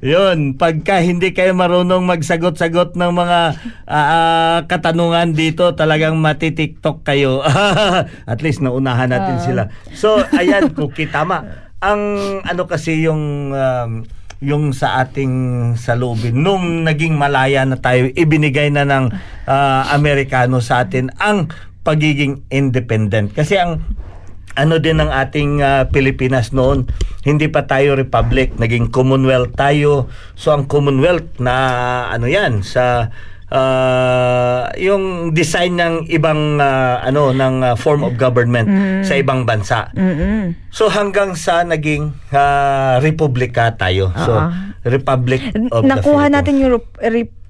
[0.01, 3.39] Yun, pagka hindi kayo marunong magsagot-sagot ng mga
[3.85, 7.45] ah, ah, katanungan dito, talagang mati-TikTok kayo.
[8.25, 9.63] At least naunahan natin sila.
[9.93, 11.58] So, ayan, Cookie, tama.
[11.79, 12.01] Ang
[12.43, 13.91] ano kasi yung um,
[14.39, 19.11] yung sa ating salubin nung naging malaya na tayo ibinigay na ng
[19.47, 21.51] ah, Amerikano sa atin ang
[21.83, 23.35] pagiging independent.
[23.35, 23.83] Kasi ang
[24.55, 26.87] ano din ng ating ah, Pilipinas noon
[27.27, 30.07] hindi pa tayo republic naging commonwealth tayo.
[30.39, 31.55] So ang commonwealth na
[32.11, 33.11] ano yan sa
[33.51, 38.69] ah, yung design ng ibang ah, ano ng ah, form of government
[39.01, 40.53] sa ibang bansa Mm-mm.
[40.69, 44.13] So hanggang sa naging ah, republika tayo.
[44.15, 44.49] So Oo.
[44.81, 46.31] Republic of Nakuha the Philippines.
[46.31, 46.99] natin yung Rep-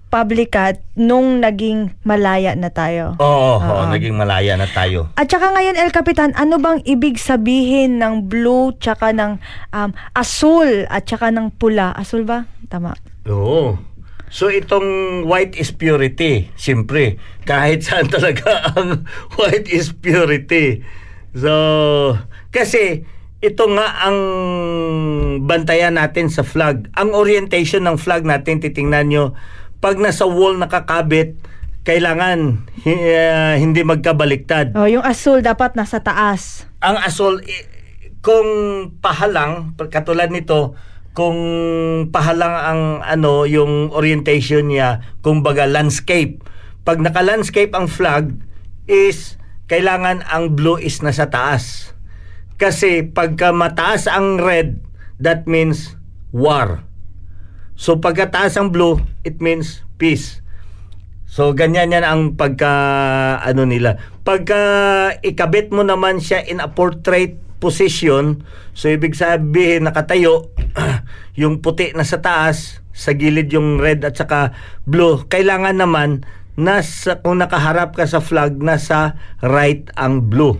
[0.09, 0.63] Republika
[0.95, 3.13] nung naging malaya na tayo.
[3.21, 3.85] Oo, oo, Oo.
[3.85, 5.13] naging malaya na tayo.
[5.13, 9.38] At saka ngayon, El Capitan, ano bang ibig sabihin ng blue, tsaka ng
[9.69, 11.93] um, asul, at tsaka ng pula?
[11.93, 12.49] Asul ba?
[12.65, 12.97] Tama.
[13.29, 13.77] Oo.
[14.30, 14.86] So itong
[15.26, 20.86] white is purity, siyempre, kahit saan talaga ang white is purity.
[21.34, 21.52] So,
[22.50, 23.06] kasi
[23.39, 24.18] ito nga ang
[25.42, 26.89] bantayan natin sa flag.
[26.94, 29.26] Ang orientation ng flag natin, titingnan nyo,
[29.80, 31.39] pag nasa wall nakakabit,
[31.82, 34.76] kailangan ah, hindi magkabaliktad.
[34.76, 36.68] Oh, yung asul dapat nasa taas.
[36.80, 37.68] ang asol i-
[38.20, 38.48] kung
[39.00, 40.76] pahalang katulad nito
[41.13, 41.39] kung
[42.13, 46.41] pahalang ang ano yung orientation niya kumbaga landscape.
[46.86, 48.34] Pag naka landscape ang flag
[48.89, 49.38] is
[49.69, 51.93] kailangan ang blue is nasa taas.
[52.60, 54.84] Kasi pagka mataas ang red
[55.22, 55.95] that means
[56.34, 56.84] war.
[57.80, 60.43] So pagkataas ang blue it means peace.
[61.30, 62.74] So ganyan yan ang pagka
[63.45, 64.02] ano nila.
[64.26, 64.62] Pagka
[65.22, 70.50] ikabit mo naman siya in a portrait position, so ibig sabihin nakatayo
[71.39, 75.24] yung puti na sa taas, sa gilid yung red at saka blue.
[75.28, 76.24] Kailangan naman
[76.60, 80.60] nasa kung nakaharap ka sa flag nasa right ang blue.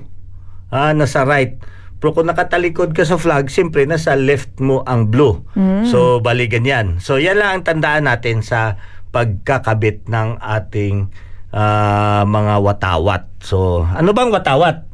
[0.72, 1.60] Ah, nasa right.
[2.00, 5.44] Pero kung nakatalikod ka sa flag, siyempre nasa left mo ang blue.
[5.84, 7.04] So bali ganyan.
[7.04, 8.80] So yan lang ang tandaan natin sa
[9.12, 11.10] pagkakabit ng ating
[11.54, 13.24] ah, mga watawat.
[13.42, 14.89] So, ano bang watawat?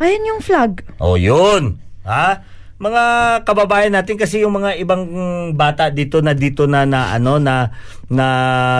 [0.00, 0.84] Ayan yung flag.
[0.96, 1.76] Oh, yun.
[2.04, 2.44] Ha?
[2.80, 3.02] Mga
[3.44, 5.04] kababayan natin kasi yung mga ibang
[5.52, 7.76] bata dito na dito na na ano na
[8.08, 8.26] na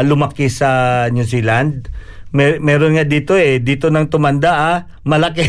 [0.00, 1.92] lumaki sa New Zealand.
[2.30, 5.44] Mer- meron nga dito eh, dito nang tumanda ah, malaki.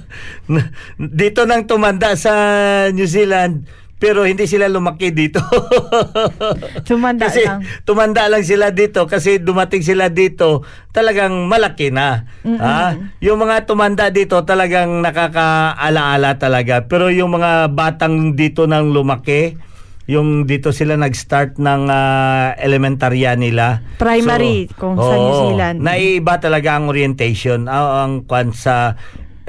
[1.20, 2.32] dito nang tumanda sa
[2.94, 3.66] New Zealand,
[4.02, 5.38] pero hindi sila lumaki dito.
[6.90, 7.62] Tumanda kasi lang.
[7.86, 12.26] tumanda lang sila dito kasi dumating sila dito talagang malaki na.
[12.42, 12.98] Ha?
[13.22, 16.82] Yung mga tumanda dito talagang nakakaalaala talaga.
[16.90, 19.54] Pero yung mga batang dito nang lumaki,
[20.10, 23.86] yung dito sila nag-start ng ah, elementarya nila.
[24.02, 25.78] Primary, kung sa New Zealand.
[25.78, 28.98] Naiiba talaga ang orientation, ah, ang kwan sa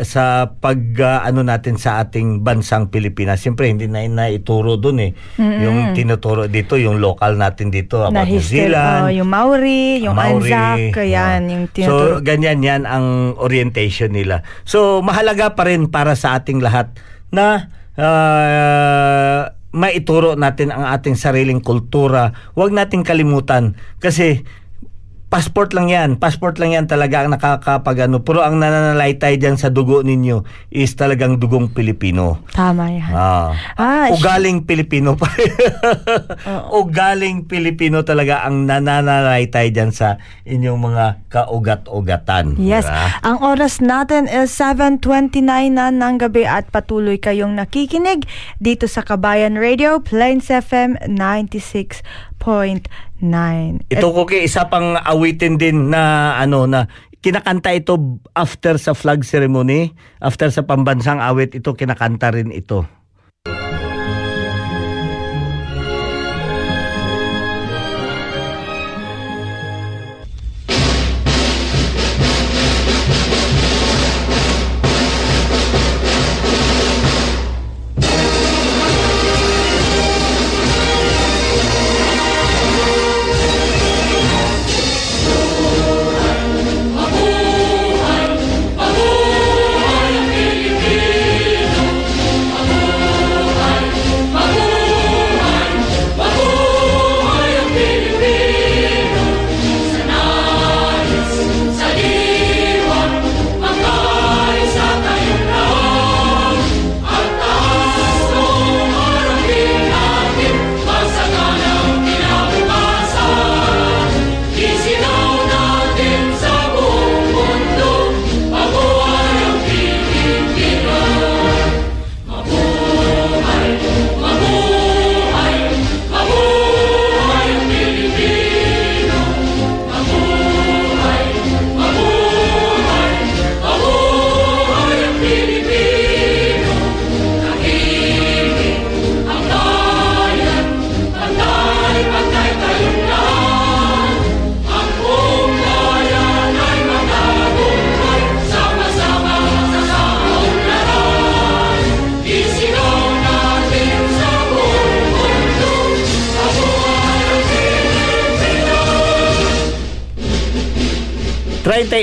[0.02, 3.38] sa pag ah, ano natin sa ating bansang Pilipinas.
[3.38, 5.12] Siyempre hindi na naituro doon eh.
[5.38, 9.02] Yung tinuturo dito, yung local natin dito Na about New history, Zealand.
[9.06, 11.06] oh, yung Maori, yung Maori, Anzac, oh.
[11.06, 12.16] yan, yung So, tinuturo.
[12.22, 14.42] ganyan yan ang orientation nila.
[14.66, 16.90] So, mahalaga pa rin para sa ating lahat
[17.30, 19.42] na ah,
[19.74, 22.34] maituro natin ang ating sariling kultura.
[22.54, 24.46] Huwag nating kalimutan kasi
[25.34, 26.22] passport lang yan.
[26.22, 28.22] Passport lang yan talaga ang nakakapag ano.
[28.22, 32.46] Pero ang nananalaytay dyan sa dugo ninyo is talagang dugong Pilipino.
[32.54, 33.10] Tama yan.
[33.10, 33.50] Ah.
[33.74, 35.26] Ah, Ugaling Pilipino pa.
[36.86, 42.62] Ugaling Pilipino talaga ang nananalaytay dyan sa inyong mga kaugat-ugatan.
[42.62, 42.86] Yes.
[42.86, 43.26] Diba?
[43.26, 45.42] Ang oras natin is 7.29
[45.74, 48.30] na ng gabi at patuloy kayong nakikinig
[48.62, 52.24] dito sa Kabayan Radio, Plains FM 96.9.
[53.88, 56.88] Ito ko isa pang awitin din na ano na
[57.24, 62.84] kinakanta ito after sa flag ceremony, after sa pambansang awit ito kinakanta rin ito.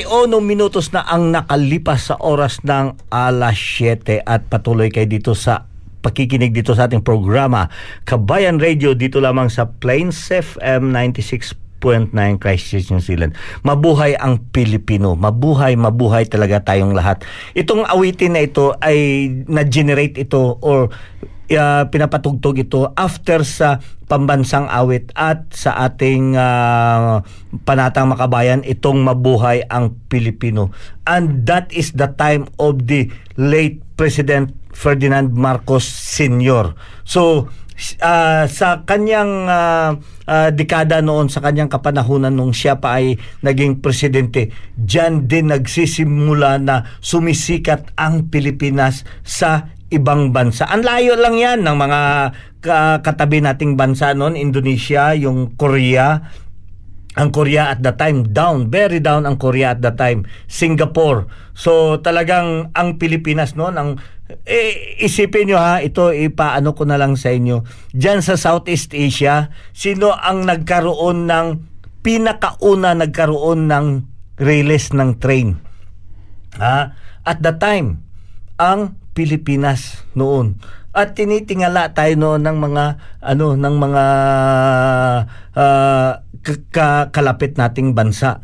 [0.00, 5.68] Treinta minutos na ang nakalipas sa oras ng alas 7 at patuloy kayo dito sa
[6.00, 7.68] pakikinig dito sa ating programa
[8.08, 13.36] Kabayan Radio dito lamang sa Plains FM 96.9 Christchurch, New Zealand.
[13.60, 15.20] Mabuhay ang Pilipino.
[15.20, 17.20] Mabuhay, mabuhay talaga tayong lahat.
[17.52, 20.88] Itong awitin na ito ay na-generate ito or
[21.54, 27.22] uh, pinapatugtog ito after sa pambansang awit at sa ating uh,
[27.62, 30.74] panatang makabayan itong mabuhay ang Pilipino.
[31.06, 36.74] And that is the time of the late President Ferdinand Marcos Sr.
[37.06, 37.50] So
[38.02, 39.90] uh, sa kanyang uh,
[40.26, 46.60] uh, dekada noon sa kanyang kapanahunan nung siya pa ay naging presidente diyan din nagsisimula
[46.60, 50.66] na sumisikat ang Pilipinas sa ibang bansa.
[50.70, 52.00] Ang layo lang yan ng mga
[52.62, 56.22] ka- katabi nating bansa noon, Indonesia, yung Korea,
[57.18, 61.26] ang Korea at the time down, very down ang Korea at the time, Singapore.
[61.58, 63.90] So talagang ang Pilipinas noon ang
[64.46, 67.66] eh, isipin nyo ha, ito ipaano ko na lang sa inyo.
[67.90, 71.46] Diyan sa Southeast Asia, sino ang nagkaroon ng
[72.06, 73.86] pinakauna nagkaroon ng
[74.38, 75.58] rails ng train?
[76.62, 76.94] Ha?
[77.26, 78.06] At the time,
[78.54, 80.56] ang Pilipinas noon.
[80.96, 82.84] At tinitingala tayo noon ng mga
[83.20, 84.04] ano ng mga
[85.52, 86.10] uh,
[87.12, 88.40] kalapit nating bansa.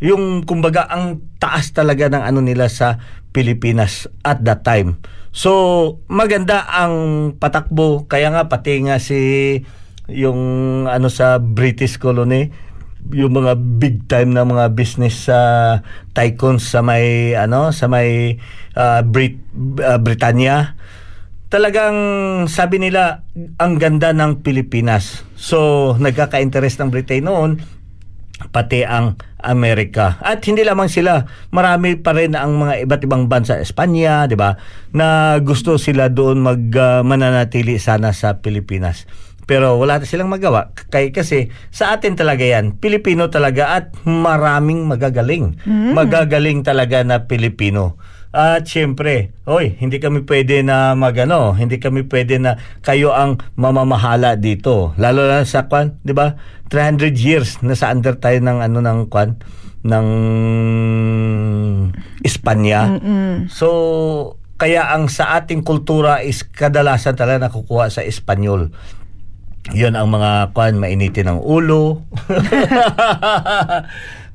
[0.00, 2.96] Yung kumbaga ang taas talaga ng ano nila sa
[3.36, 5.04] Pilipinas at that time.
[5.36, 9.20] So maganda ang patakbo kaya nga pati nga si
[10.08, 10.40] yung
[10.88, 12.48] ano sa British colony
[13.12, 15.70] yung mga big time na mga business sa uh,
[16.16, 18.40] tycoons sa may ano sa may
[18.74, 19.38] uh, Brit
[19.82, 20.74] uh, Britanya
[21.46, 21.96] talagang
[22.50, 23.22] sabi nila
[23.62, 27.62] ang ganda ng Pilipinas so nagkaka-interest ng Britain noon
[28.52, 30.20] pati ang Amerika.
[30.20, 34.60] At hindi lamang sila, marami pa rin ang mga iba't ibang bansa, Espanya, 'di ba,
[34.92, 39.08] na gusto sila doon mag uh, mananatili sana sa Pilipinas.
[39.46, 40.74] Pero wala na silang magawa.
[40.90, 42.82] Kay, kasi sa atin talaga yan.
[42.82, 45.62] Pilipino talaga at maraming magagaling.
[45.62, 45.94] Mm.
[45.94, 47.94] Magagaling talaga na Pilipino.
[48.36, 54.36] At syempre, oy, hindi kami pwede na magano, hindi kami pwede na kayo ang mamamahala
[54.36, 54.92] dito.
[55.00, 56.36] Lalo na sa kwan, 'di ba?
[56.68, 59.40] 300 years na sa under tayo ng ano ng kwan
[59.86, 60.06] ng
[62.20, 62.98] Espanya.
[62.98, 63.48] Mm-mm.
[63.48, 63.68] So
[64.60, 68.68] kaya ang sa ating kultura is kadalasan talaga nakukuha sa Espanyol.
[69.74, 72.06] Yun ang mga kwan, mainitin ng ulo.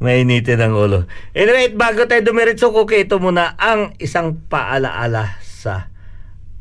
[0.03, 1.07] mainitin ng ulo.
[1.31, 5.87] Anyway, bago tayo dumiretso, okay, ito muna ang isang paalaala sa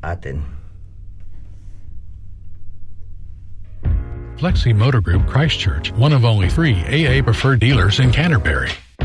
[0.04, 0.60] atin.
[4.40, 8.72] Flexi Motor Group Christchurch, one of only three AA preferred dealers in Canterbury.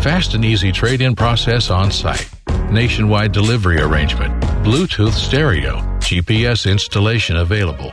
[0.00, 2.26] Fast and easy trade in process on site.
[2.70, 4.32] Nationwide delivery arrangement.
[4.64, 5.80] Bluetooth stereo.
[5.98, 7.92] GPS installation available.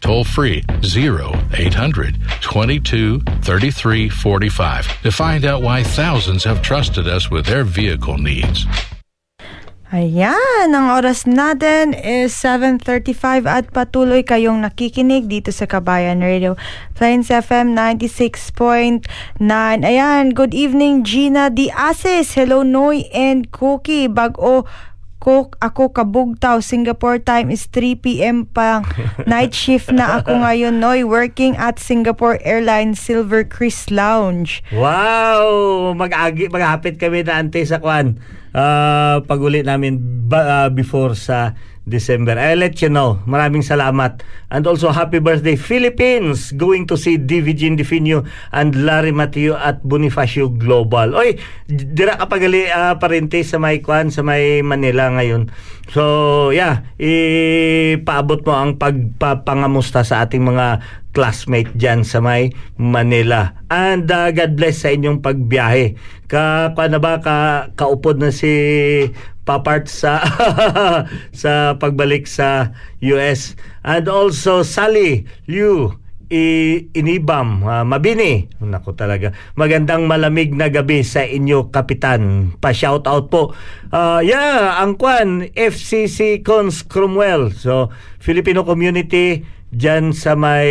[0.00, 7.46] toll free 0800 22 33 45 to find out why thousands have trusted us with
[7.46, 8.66] their vehicle needs.
[9.88, 16.60] Ayan, ang oras natin is 7.35 at patuloy kayong nakikinig dito sa Kabayan Radio.
[16.92, 19.00] Plains FM 96.9.
[19.80, 22.36] Ayan, good evening Gina Di Asis.
[22.36, 24.12] Hello Noy and Cookie.
[24.12, 24.68] Bag-o
[25.18, 26.62] ko ako kabugtaw.
[26.62, 28.46] Singapore time is 3 p.m.
[28.46, 28.82] pa.
[29.30, 31.02] Night shift na ako ngayon Noy.
[31.04, 34.62] Working at Singapore Airlines Silver Chris Lounge.
[34.74, 35.92] Wow!
[35.94, 38.18] Mag-agi, maghapit kami na ante sa kwan.
[38.54, 41.52] Uh, pag uli namin ba, uh, before sa
[41.88, 42.36] December.
[42.36, 43.18] I'll let you know.
[43.24, 44.22] Maraming salamat.
[44.52, 46.52] And also, happy birthday, Philippines!
[46.54, 51.16] Going to see DVG Indefino and Larry Mateo at Bonifacio Global.
[51.16, 55.48] Oy, dira ka pagali uh, parente sa may kwan, sa may Manila ngayon.
[55.88, 60.84] So, yeah, ipaabot mo ang pagpapangamusta sa ating mga
[61.16, 63.56] classmate dyan sa may Manila.
[63.72, 65.96] And uh, God bless sa inyong pagbiyahe.
[66.28, 68.52] Ka, pa na ba, ka, kaupod na si
[69.48, 70.20] papart sa
[71.40, 73.56] sa pagbalik sa US.
[73.80, 75.96] And also Sally Liu
[76.28, 78.52] i inibam uh, mabini.
[78.60, 79.32] Nako talaga.
[79.56, 82.52] Magandang malamig na gabi sa inyo kapitan.
[82.60, 83.56] Pa shout out po.
[83.88, 87.48] Uh, yeah ang kwan FCC Cons Cromwell.
[87.56, 87.88] So
[88.20, 90.70] Filipino community diyan sa may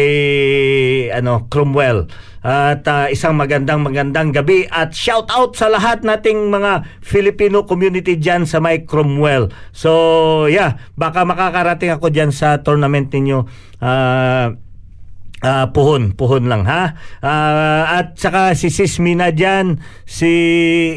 [1.13, 2.09] ano Cromwell
[2.41, 8.17] at uh, isang magandang magandang gabi at shout out sa lahat nating mga Filipino community
[8.17, 13.45] diyan sa may Cromwell so yeah baka makakarating ako diyan sa tournament ninyo
[13.83, 14.57] uh,
[15.37, 16.97] Uh, puhon, puhon lang ha.
[17.21, 20.33] Uh, at saka si Sis Mina dyan, si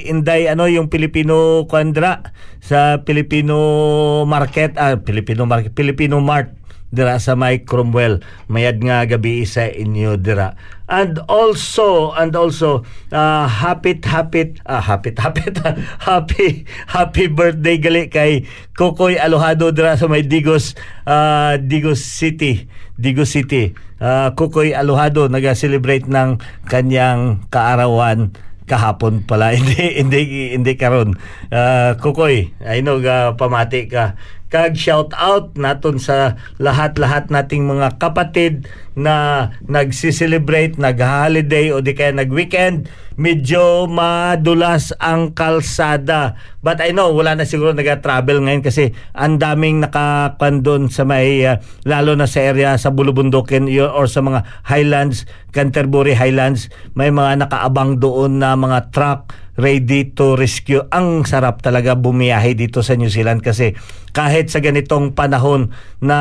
[0.08, 6.56] Inday ano yung Filipino Kwandra sa Filipino Market, ah Filipino Market, Filipino Mart
[6.90, 8.20] dira sa may Cromwell.
[8.50, 10.58] Mayad nga gabi sa inyo dira.
[10.90, 12.82] And also, and also,
[13.14, 15.46] uh, happy, happy, uh, happy, happy,
[16.10, 16.48] happy,
[16.90, 18.42] happy birthday gali kay
[18.74, 20.74] Kokoy Alohado dira sa may Digos,
[21.06, 22.66] uh, Digos City,
[22.98, 23.70] Digos City.
[24.02, 28.34] Uh, Kokoy Alohado naga-celebrate ng kanyang kaarawan
[28.70, 30.20] kahapon pala hindi hindi
[30.54, 31.18] hindi karon
[31.50, 34.14] uh, Kokoy I know uh, pamati ka
[34.50, 38.66] kag shout out naton sa lahat-lahat nating mga kapatid
[38.98, 46.34] na nagsi-celebrate, nag-holiday o di kaya nag-weekend, medyo madulas ang kalsada.
[46.66, 51.62] But I know wala na siguro nag-travel ngayon kasi ang daming nakakandon sa may uh,
[51.86, 58.02] lalo na sa area sa Bulubundukin or sa mga Highlands, Canterbury Highlands, may mga nakaabang
[58.02, 59.30] doon na mga truck
[59.60, 60.80] ready to rescue.
[60.90, 63.76] Ang sarap talaga bumiyahe dito sa New Zealand kasi
[64.16, 66.18] kahit sa ganitong panahon na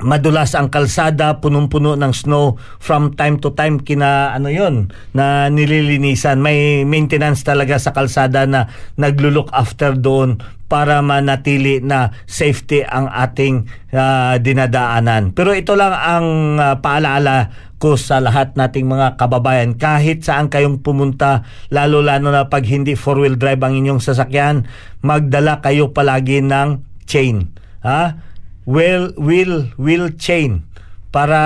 [0.00, 6.40] madulas ang kalsada, punong-puno ng snow from time to time kina ano yon na nililinisan.
[6.40, 10.40] May maintenance talaga sa kalsada na naglulook after doon
[10.70, 15.34] para manatili na safety ang ating uh, dinadaanan.
[15.34, 16.26] Pero ito lang ang
[16.56, 19.74] uh, paalaala ko sa lahat nating mga kababayan.
[19.80, 24.68] Kahit saan kayong pumunta lalo-lalo na pag hindi four-wheel drive ang inyong sasakyan
[25.00, 28.20] magdala kayo palagi ng chain ha?
[28.68, 30.68] Will will will chain.
[31.10, 31.42] Para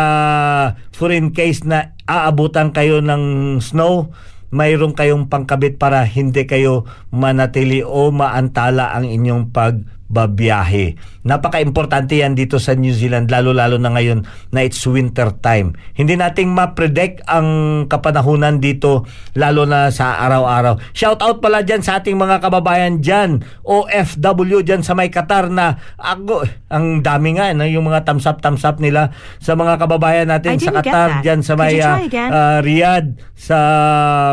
[0.92, 4.12] for in case na aabutan kayo ng snow
[4.54, 9.82] mayroon kayong pangkabit para hindi kayo manatili o maantala ang inyong pag
[10.14, 10.94] babiyahe.
[11.26, 14.22] Napaka-importante yan dito sa New Zealand, lalo-lalo na ngayon
[14.54, 15.74] na it's winter time.
[15.98, 17.48] Hindi nating ma-predict ang
[17.90, 20.78] kapanahunan dito, lalo na sa araw-araw.
[20.94, 25.80] Shout out pala dyan sa ating mga kababayan dyan, OFW dyan sa may Qatar na
[25.98, 29.10] ako, ang dami nga, no, yung mga thumbs up, thumbs up nila
[29.40, 32.30] sa mga kababayan natin sa Qatar dyan sa may again?
[32.30, 33.58] ah, Riyadh sa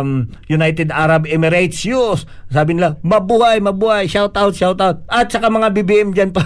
[0.04, 1.88] um, United Arab Emirates.
[1.88, 5.08] Yus, sabi nila, mabuhay, mabuhay, shout out, shout out.
[5.08, 6.44] At saka mga BBM dyan pa,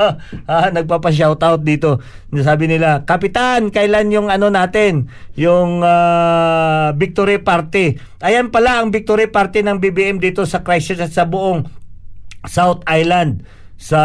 [0.50, 2.02] ah, nagpapa-shout out dito.
[2.34, 5.08] Sabi nila, Kapitan, kailan yung ano natin,
[5.38, 7.96] yung ah, victory party.
[8.20, 11.64] Ayan pala ang victory party ng BBM dito sa Christchurch at sa buong
[12.44, 14.00] South Island sa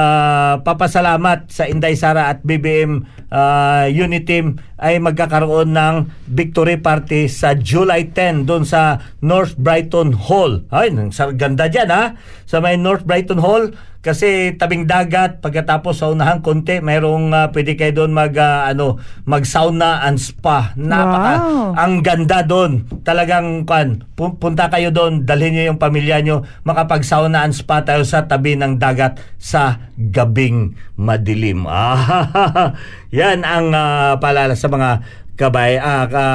[0.60, 5.96] papasalamat sa Inday Sara at BBM uh, unit team ay magkakaroon ng
[6.28, 10.66] victory party sa July 10 doon sa North Brighton Hall.
[10.74, 12.18] Ay, ang ganda dyan ha.
[12.50, 17.76] Sa may North Brighton Hall kasi tabing dagat pagkatapos sa unahang konti mayroong uh, pwede
[17.76, 18.96] kayo doon mag uh, ano
[19.28, 21.78] mag sauna and spa napaka Wow.
[21.78, 22.86] ang ganda doon.
[23.06, 28.02] Talagang kan, pu- punta kayo doon, dalhin niyo yung pamilya niyo, makapag-sauna and spa tayo
[28.06, 31.70] sa tabi ng dagat sa gabing madilim.
[31.70, 32.74] Ah,
[33.16, 35.06] yan ang ah, paalala sa mga
[35.38, 36.26] kabay ah, ka,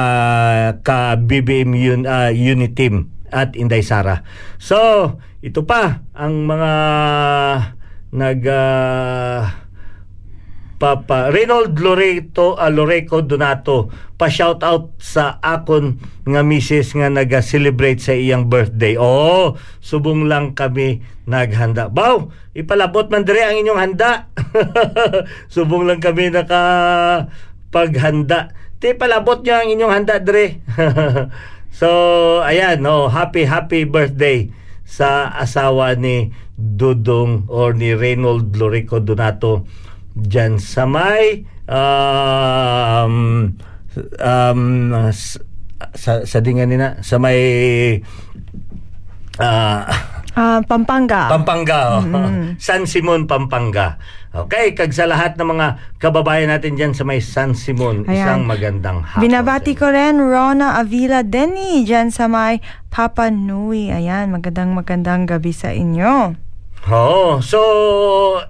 [0.81, 4.21] ka BBM yun, ah, unit team at Inday Sara.
[4.57, 4.77] So,
[5.41, 6.71] ito pa ang mga
[8.15, 9.65] nag ah,
[10.75, 13.87] Papa Reynold Loreto uh, Loreco Donato
[14.19, 18.99] pa shout out sa akon nga misis nga naga-celebrate sa iyang birthday.
[18.99, 21.87] Oo, subong lang kami naghanda.
[21.91, 24.31] Baw, ipalabot man dire ang inyong handa.
[25.53, 26.63] subong lang kami naka
[27.71, 28.51] paghanda.
[28.79, 30.63] Ti palabot niyo ang inyong handa dire.
[31.75, 34.47] so, ayan, oh, happy happy birthday
[34.87, 39.67] sa asawa ni Dudong or ni Reynold Loreco Donato
[40.15, 43.51] dyan sa may um,
[44.23, 44.61] um,
[45.91, 47.43] sa, sa dingan nina sa may
[49.43, 49.83] ah,
[50.35, 51.31] Ah, Pampanga.
[51.31, 52.03] Pampanga.
[52.03, 52.59] oh.
[52.59, 53.95] San Simon, Pampanga.
[54.35, 58.19] Okay, kag sa lahat ng mga kababayan natin dyan sa may San Simon, Ayan.
[58.19, 59.23] isang magandang hapon.
[59.23, 62.59] Binabati ko rin Rona Avila Denny dyan sa may
[62.91, 63.95] Papa Nui.
[63.95, 66.35] Ayan, magandang magandang gabi sa inyo.
[66.91, 67.39] Oo.
[67.39, 67.59] So,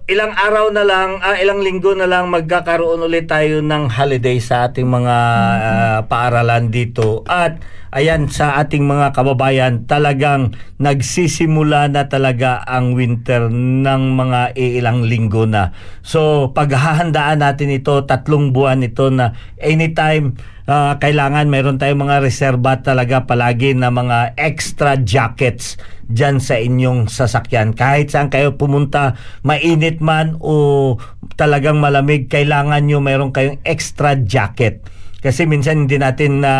[0.09, 4.65] ilang araw na lang, ah, ilang linggo na lang magkakaroon ulit tayo ng holiday sa
[4.65, 5.17] ating mga
[5.61, 7.21] ah, paaralan dito.
[7.29, 7.61] At
[7.95, 10.51] ayan, sa ating mga kababayan, talagang
[10.83, 15.71] nagsisimula na talaga ang winter ng mga ilang linggo na.
[16.03, 19.31] So, paghahandaan natin ito, tatlong buwan ito na
[19.63, 20.35] anytime
[20.67, 25.79] ah, kailangan mayroon tayong mga reserba talaga palagi na mga extra jackets
[26.11, 27.71] dyan sa inyong sasakyan.
[27.71, 30.99] Kahit saan kayo pumunta, mainit man o
[31.39, 34.83] talagang malamig, kailangan nyo mayroon kayong extra jacket.
[35.25, 36.53] Kasi minsan hindi natin na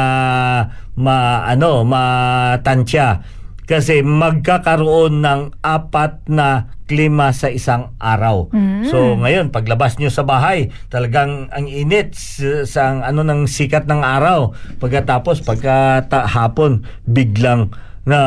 [0.97, 3.21] ma ano matansya
[3.69, 8.49] kasi magkakaroon ng apat na klima sa isang araw.
[8.89, 14.01] So ngayon paglabas nyo sa bahay, talagang ang init sa, sa ano ng sikat ng
[14.01, 14.53] araw.
[14.81, 17.69] Pagkatapos pagka hapon biglang
[18.05, 18.17] na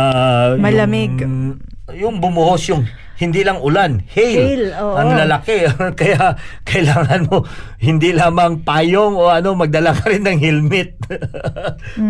[0.59, 1.15] Malamig.
[1.23, 1.63] Yung,
[1.95, 2.87] yung bumuhos yung
[3.19, 4.39] hindi lang ulan, hail.
[4.39, 4.95] Hail, oo.
[4.99, 5.67] Ang lalaki.
[6.01, 7.43] Kaya kailangan mo
[7.79, 10.99] hindi lamang payong o ano, magdala ka rin ng helmet.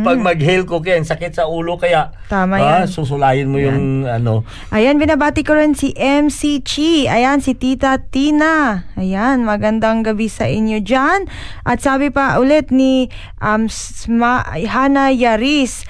[0.09, 2.29] Pag mag-hail ko kaya, sakit sa ulo kaya Mm.
[2.29, 2.87] Tama ah, yan.
[2.87, 4.45] susulayin mo yung ano.
[4.71, 7.09] Ayan, binabati ko rin si MC Chi.
[7.09, 8.87] Ayan, si Tita Tina.
[8.95, 11.27] Ayan, magandang gabi sa inyo dyan.
[11.65, 13.09] At sabi pa ulit ni
[13.41, 15.89] um, Sma, Hana Yaris,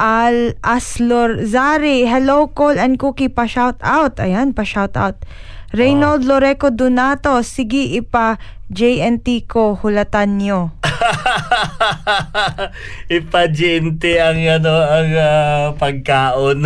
[0.00, 4.16] Al Aslor Zari, hello Call and Cookie, pa-shout out.
[4.16, 5.28] Ayan, pa-shout out.
[5.76, 8.40] Reynold Loreco Donato, sige ipa
[8.72, 10.72] JNT ko, hulatan nyo.
[13.12, 16.64] Ipagyente ang ano ang ah, pagkaon.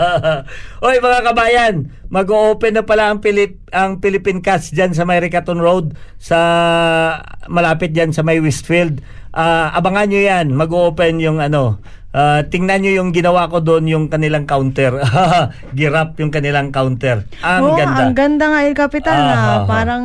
[0.88, 5.60] Oy mga kabayan, mag-open na pala ang Pilip ang Philippine Cats diyan sa may Ricaton
[5.60, 6.40] Road sa
[7.52, 9.04] malapit diyan sa may Westfield.
[9.36, 11.84] Ah, abangan nyo yan, mag-open yung ano,
[12.16, 14.96] ah, tingnan nyo yung ginawa ko doon, yung kanilang counter.
[15.78, 17.28] Girap yung kanilang counter.
[17.44, 18.00] Ang Oo, ganda.
[18.00, 19.64] ang ganda nga, El Capitan, na ah, ah.
[19.68, 20.04] parang,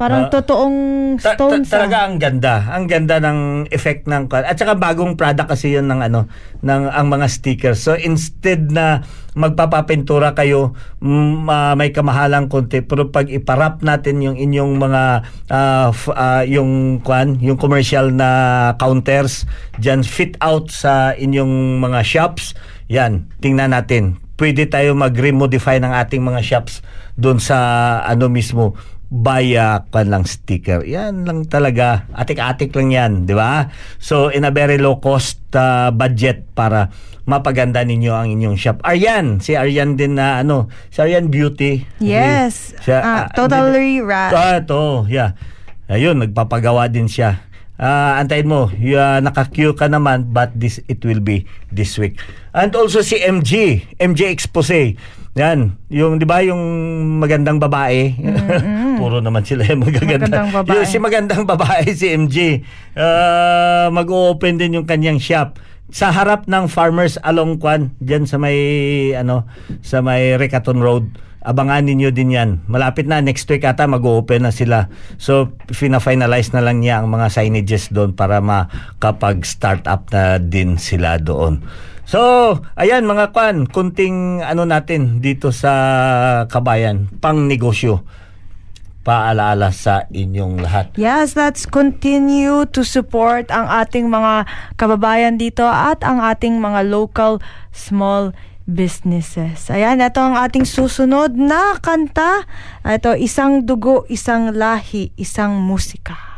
[0.00, 0.30] parang Ah.
[0.32, 0.76] totoong
[1.20, 1.68] Ta- ta- stones.
[1.68, 1.72] ah.
[1.76, 2.54] talaga ang ganda.
[2.72, 6.24] Ang ganda ng effect ng at saka bagong product kasi 'yun ng ano
[6.64, 7.84] ng ang mga stickers.
[7.84, 9.04] So instead na
[9.36, 15.02] magpapapintura kayo mm, ah, may kamahalang konti pero pag iparap natin yung inyong mga
[15.46, 18.30] ah, f- ah, yung kwan, yung commercial na
[18.76, 19.44] counters
[19.76, 22.56] diyan fit out sa inyong mga shops,
[22.88, 26.80] yan, tingnan natin pwede tayo mag-remodify ng ating mga shops
[27.12, 27.60] doon sa
[28.00, 28.72] ano mismo
[29.10, 30.86] via kan lang sticker.
[30.86, 32.06] Yan lang talaga.
[32.14, 33.66] Atik-atik lang yan, di ba?
[33.98, 36.94] So, in a very low cost uh, budget para
[37.26, 38.78] mapaganda ninyo ang inyong shop.
[38.86, 41.82] Aryan, si Aryan din na ano, si Aryan Beauty.
[41.98, 42.74] Yes.
[42.86, 44.30] Siya, ah, totally right.
[44.30, 45.34] Ah, to, yeah.
[45.90, 47.49] Ayun, nagpapagawa din siya.
[47.80, 52.20] Ah, antayin mo, y- ah, naka-queue ka naman but this it will be this week.
[52.52, 55.00] And also si MG, MG Expose.
[55.32, 56.60] Yan, yung 'di ba yung
[57.16, 58.12] magandang babae.
[59.00, 60.28] Puro naman sila yung magaganda.
[60.28, 60.74] Magandang babae.
[60.76, 62.36] Yung si magandang babae si MG.
[62.92, 65.56] Ah, mag-open din yung kanyang shop
[65.88, 68.58] sa harap ng Farmers Along Kwan diyan sa may
[69.16, 69.48] ano
[69.82, 71.10] sa may Recaton Road
[71.40, 72.50] abangan ninyo din yan.
[72.68, 74.92] Malapit na, next week ata mag-open na sila.
[75.16, 81.16] So, fina-finalize na lang niya ang mga signages doon para makapag-start up na din sila
[81.16, 81.64] doon.
[82.10, 82.18] So,
[82.74, 85.72] ayan mga kwan, kunting ano natin dito sa
[86.50, 88.02] kabayan, pang negosyo.
[89.00, 90.92] Paalaala sa inyong lahat.
[91.00, 94.44] Yes, let's continue to support ang ating mga
[94.76, 97.40] kababayan dito at ang ating mga local
[97.72, 98.36] small
[98.70, 99.66] businesses.
[99.68, 102.46] Ayan, ito ang ating susunod na kanta.
[102.86, 106.29] Ito, isang dugo, isang lahi, isang musika.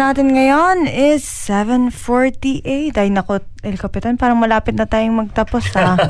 [0.00, 2.96] Natin ngayon is 7.48.
[2.96, 6.00] Ay nako, El Capitan, parang malapit na tayong magtapos ha.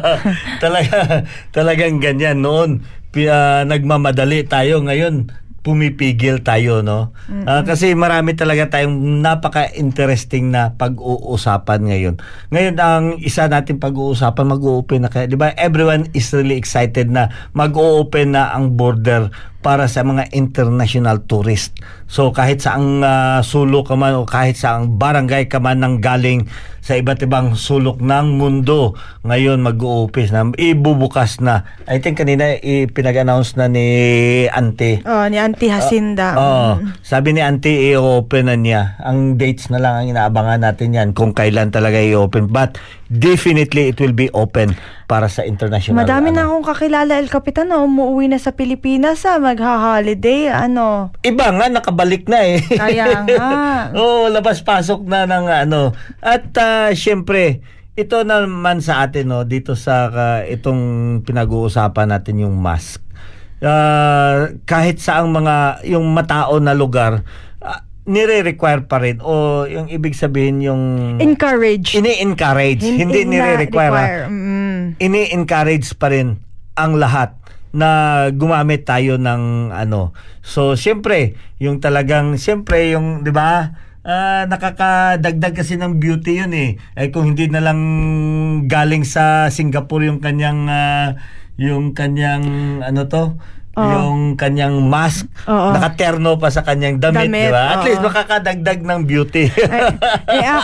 [0.62, 2.86] Talaga, talagang ganyan noon.
[3.26, 7.12] Ah, nagmamadali tayo ngayon pumipigil tayo no
[7.44, 12.14] Ah, kasi marami talaga tayong napaka-interesting na pag-uusapan ngayon
[12.48, 17.28] ngayon ang isa natin pag-uusapan mag-open na kaya di ba everyone is really excited na
[17.52, 19.28] mag-open na ang border
[19.60, 21.76] para sa mga international tourist.
[22.08, 26.48] So kahit saang ah, sulok ka man o kahit saang barangay ka man nang galing
[26.80, 31.68] sa iba't ibang sulok ng mundo, ngayon mag-uupis na, ibubukas na.
[31.84, 33.86] I think kanina ipinag-announce na ni
[34.48, 35.04] Ante.
[35.04, 36.34] Oh, ni Auntie Jacinda.
[36.40, 36.70] Oo.
[36.80, 36.96] Mm.
[37.04, 38.96] Sabi ni Auntie, i-open na niya.
[39.04, 42.48] Ang dates na lang ang inaabangan natin yan kung kailan talaga i-open.
[42.48, 42.80] But
[43.10, 44.78] definitely it will be open
[45.10, 46.06] para sa international.
[46.06, 46.36] Madami ano.
[46.38, 51.10] na akong kakilala, El Capitan, na umuwi na sa Pilipinas, ah, magha-holiday, ano.
[51.26, 52.62] Iba nga, nakabalik na eh.
[52.62, 53.50] Kaya nga.
[53.98, 55.90] Oo, labas-pasok na ng ano.
[56.22, 57.66] At ah, syempre,
[57.98, 60.80] ito naman sa atin, no, dito sa ah, itong
[61.26, 63.02] pinag-uusapan natin yung mask.
[63.60, 67.26] Ah, kahit saang mga, yung matao na lugar,
[67.58, 70.82] ah, nire-require pa rin o yung ibig sabihin yung
[71.20, 71.92] Encourage.
[71.94, 74.22] ini-encourage hindi na nire-require require.
[74.28, 74.80] Mm.
[74.96, 76.40] ini-encourage pa rin
[76.80, 77.36] ang lahat
[77.70, 77.88] na
[78.34, 80.10] gumamit tayo ng ano.
[80.42, 86.70] So, siyempre, yung talagang, siyempre, yung, di ba, ah, nakakadagdag kasi ng beauty yun eh.
[86.98, 87.80] Ay kung hindi na lang
[88.66, 91.14] galing sa Singapore yung kanyang, ah,
[91.60, 92.44] yung kanyang,
[92.82, 93.38] ano to,
[93.70, 93.86] Oo.
[93.86, 95.70] yung kanyang mask, Oo.
[95.70, 97.62] nakaterno pa sa kanyang damit, Damit, di ba?
[97.70, 97.86] At oo.
[97.86, 99.46] least makakadagdag ng beauty.
[99.46, 100.62] Eh, ah,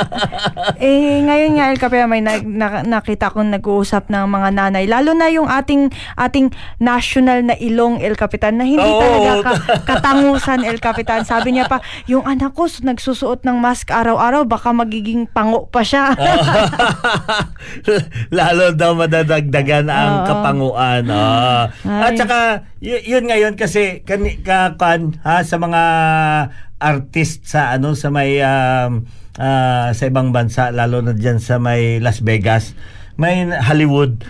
[0.76, 4.84] eh, ngayon nga, El Capia, may na, na- nakita kong nag-uusap ng mga nanay.
[4.86, 8.98] Lalo na yung ating ating national na ilong, El Capitan, na hindi Oo.
[8.98, 11.22] talaga ka- katangusan, El Capitan.
[11.22, 16.10] Sabi niya pa, yung anak ko nagsusuot ng mask araw-araw, baka magiging pango pa siya.
[18.34, 20.26] Lalo daw madadagdagan ang Oo.
[20.26, 21.02] kapanguan.
[21.06, 21.70] Ah.
[21.84, 22.18] At Ay.
[22.18, 22.38] saka
[22.78, 25.82] y- yun ngayon kasi kani ka, kan, ha sa mga
[26.76, 29.08] artist sa ano sa may um,
[29.40, 32.72] ah, sa ibang bansa lalo na diyan sa may Las Vegas,
[33.20, 34.24] may Hollywood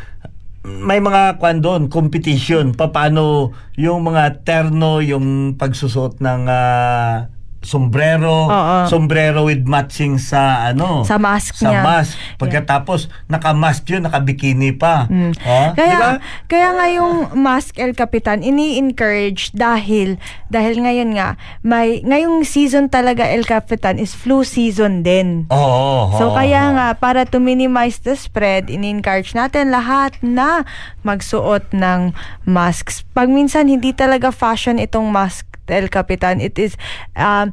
[0.67, 7.31] may mga kwan doon, competition, paano yung mga terno, yung pagsusuot ng ah,
[7.67, 8.87] sombrero, Oo.
[8.87, 11.83] sombrero with matching sa ano Sa mask sa niya.
[11.83, 12.15] mask.
[12.39, 15.11] Pagkatapos naka-mask yun, naka-bikini pa.
[15.11, 15.35] Mm.
[15.43, 16.11] Oh, Kaya, di ba?
[16.47, 21.35] kaya nga yung mask El Capitan, ini-encourage dahil, dahil ngayon nga,
[21.67, 25.51] may, ngayong season talaga El Capitan is flu season din.
[25.51, 26.15] Oo.
[26.15, 26.75] So oo, kaya oo.
[26.79, 30.63] nga para to minimize the spread, ini-encourage natin lahat na
[31.03, 32.15] magsuot ng
[32.47, 33.03] masks.
[33.11, 36.79] Pag minsan hindi talaga fashion itong mask El Capitan, it is
[37.19, 37.51] um,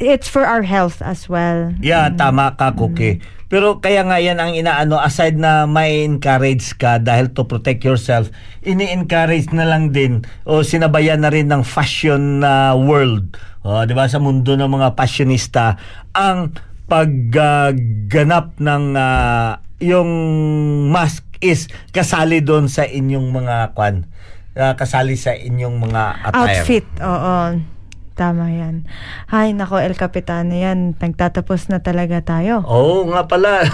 [0.00, 1.72] it's for our health as well.
[1.78, 3.20] Yeah, tama ka, Cookie.
[3.50, 8.30] Pero kaya nga yan ang inaano, aside na may encourage ka dahil to protect yourself,
[8.62, 13.34] ini-encourage na lang din o sinabayan na rin ng fashion na world.
[13.66, 15.74] O, di ba, sa mundo ng mga fashionista,
[16.14, 16.54] ang
[16.86, 20.10] pagganap ng ah, yung
[20.94, 24.06] mask is kasali doon sa inyong mga kwan.
[24.52, 26.38] Ah, kasali sa inyong mga attire.
[26.58, 27.36] Outfit, oo.
[28.12, 28.84] Tama yan.
[29.26, 30.92] Hay, nako El Capitan, yan.
[30.92, 32.60] Nagtatapos na talaga tayo.
[32.62, 33.64] Oo nga pala.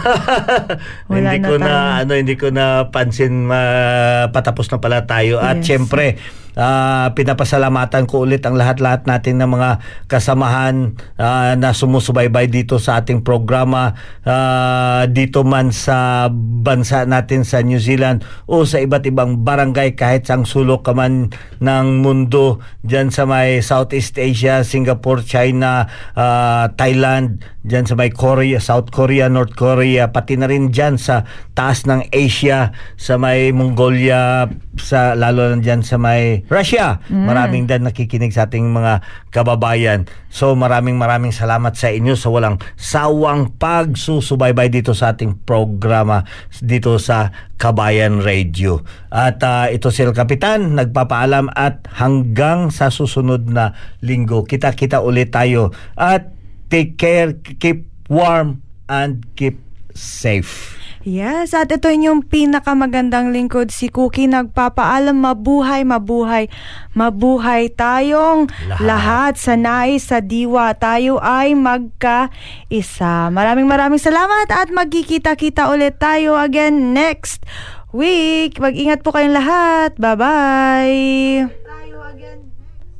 [1.10, 1.98] Hindi na ko na tayo.
[1.98, 5.66] ano hindi ko na pansin ma- patapos na pala tayo at Yes.
[5.66, 6.20] syempre
[6.56, 9.70] ah, pinapasalamatan ko ulit ang lahat-lahat natin ng mga
[10.08, 13.94] kasamahan ah, na sumusubaybay dito sa ating programa
[14.24, 20.26] ah, dito man sa bansa natin sa New Zealand o sa iba't ibang barangay kahit
[20.26, 21.30] sa sulok ka man
[21.60, 25.86] ng mundo diyan sa may Southeast Asia, Singapore, China,
[26.16, 31.26] ah, Thailand, diyan sa may Korea, South Korea, North Korea, pati na rin diyan sa
[31.58, 34.46] taas ng Asia, sa may Mongolia,
[34.78, 37.02] sa lalo na diyan sa may Russia.
[37.10, 39.02] Maraming din nakikinig sa ating mga
[39.34, 40.06] kababayan.
[40.30, 46.22] So maraming maraming salamat sa inyo sa walang sawang pagsusubaybay dito sa ating programa
[46.62, 48.84] dito sa Kabayan Radio.
[49.08, 53.72] At ah, ito si El Kapitan, nagpapaalam at hanggang sa susunod na
[54.04, 55.72] linggo, kita-kita ulit tayo.
[55.96, 56.35] At
[56.68, 59.58] take care, keep warm, and keep
[59.94, 60.74] safe.
[61.06, 66.50] Yes, at ito yung pinakamagandang lingkod si Cookie nagpapaalam mabuhay, mabuhay,
[66.98, 68.82] mabuhay tayong Lahat.
[68.82, 73.30] lahat, sa nais, sa diwa, tayo ay magka-isa.
[73.30, 77.46] Maraming maraming salamat at magkikita-kita ulit tayo again next
[77.94, 78.58] week.
[78.58, 79.94] Mag-ingat po kayong lahat.
[80.02, 81.46] Bye-bye!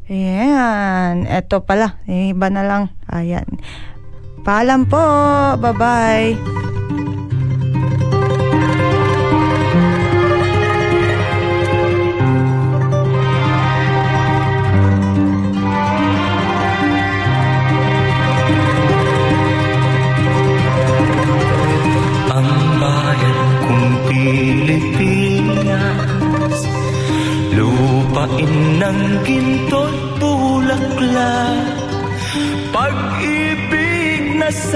[0.07, 2.96] Ayan, eto pala, iba na lang.
[3.11, 3.47] Ayan.
[4.47, 5.03] Paalam po.
[5.59, 6.66] Bye-bye.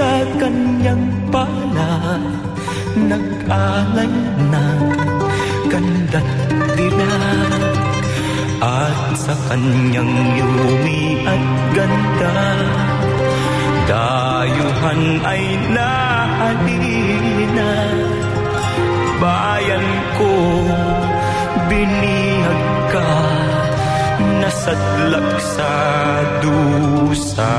[0.01, 2.17] sa kanyang pala.
[2.97, 4.13] Nag-alay
[4.49, 4.65] na
[5.71, 6.27] kandat
[6.75, 7.15] dila
[8.59, 11.45] At sa kanyang yumi at
[11.77, 12.37] ganda
[13.85, 17.73] Dayuhan ay naalina.
[19.21, 19.87] Bayan
[20.17, 20.33] ko
[21.69, 23.13] binihag ka
[24.41, 25.73] Nasadlak sa
[26.41, 27.53] dusa.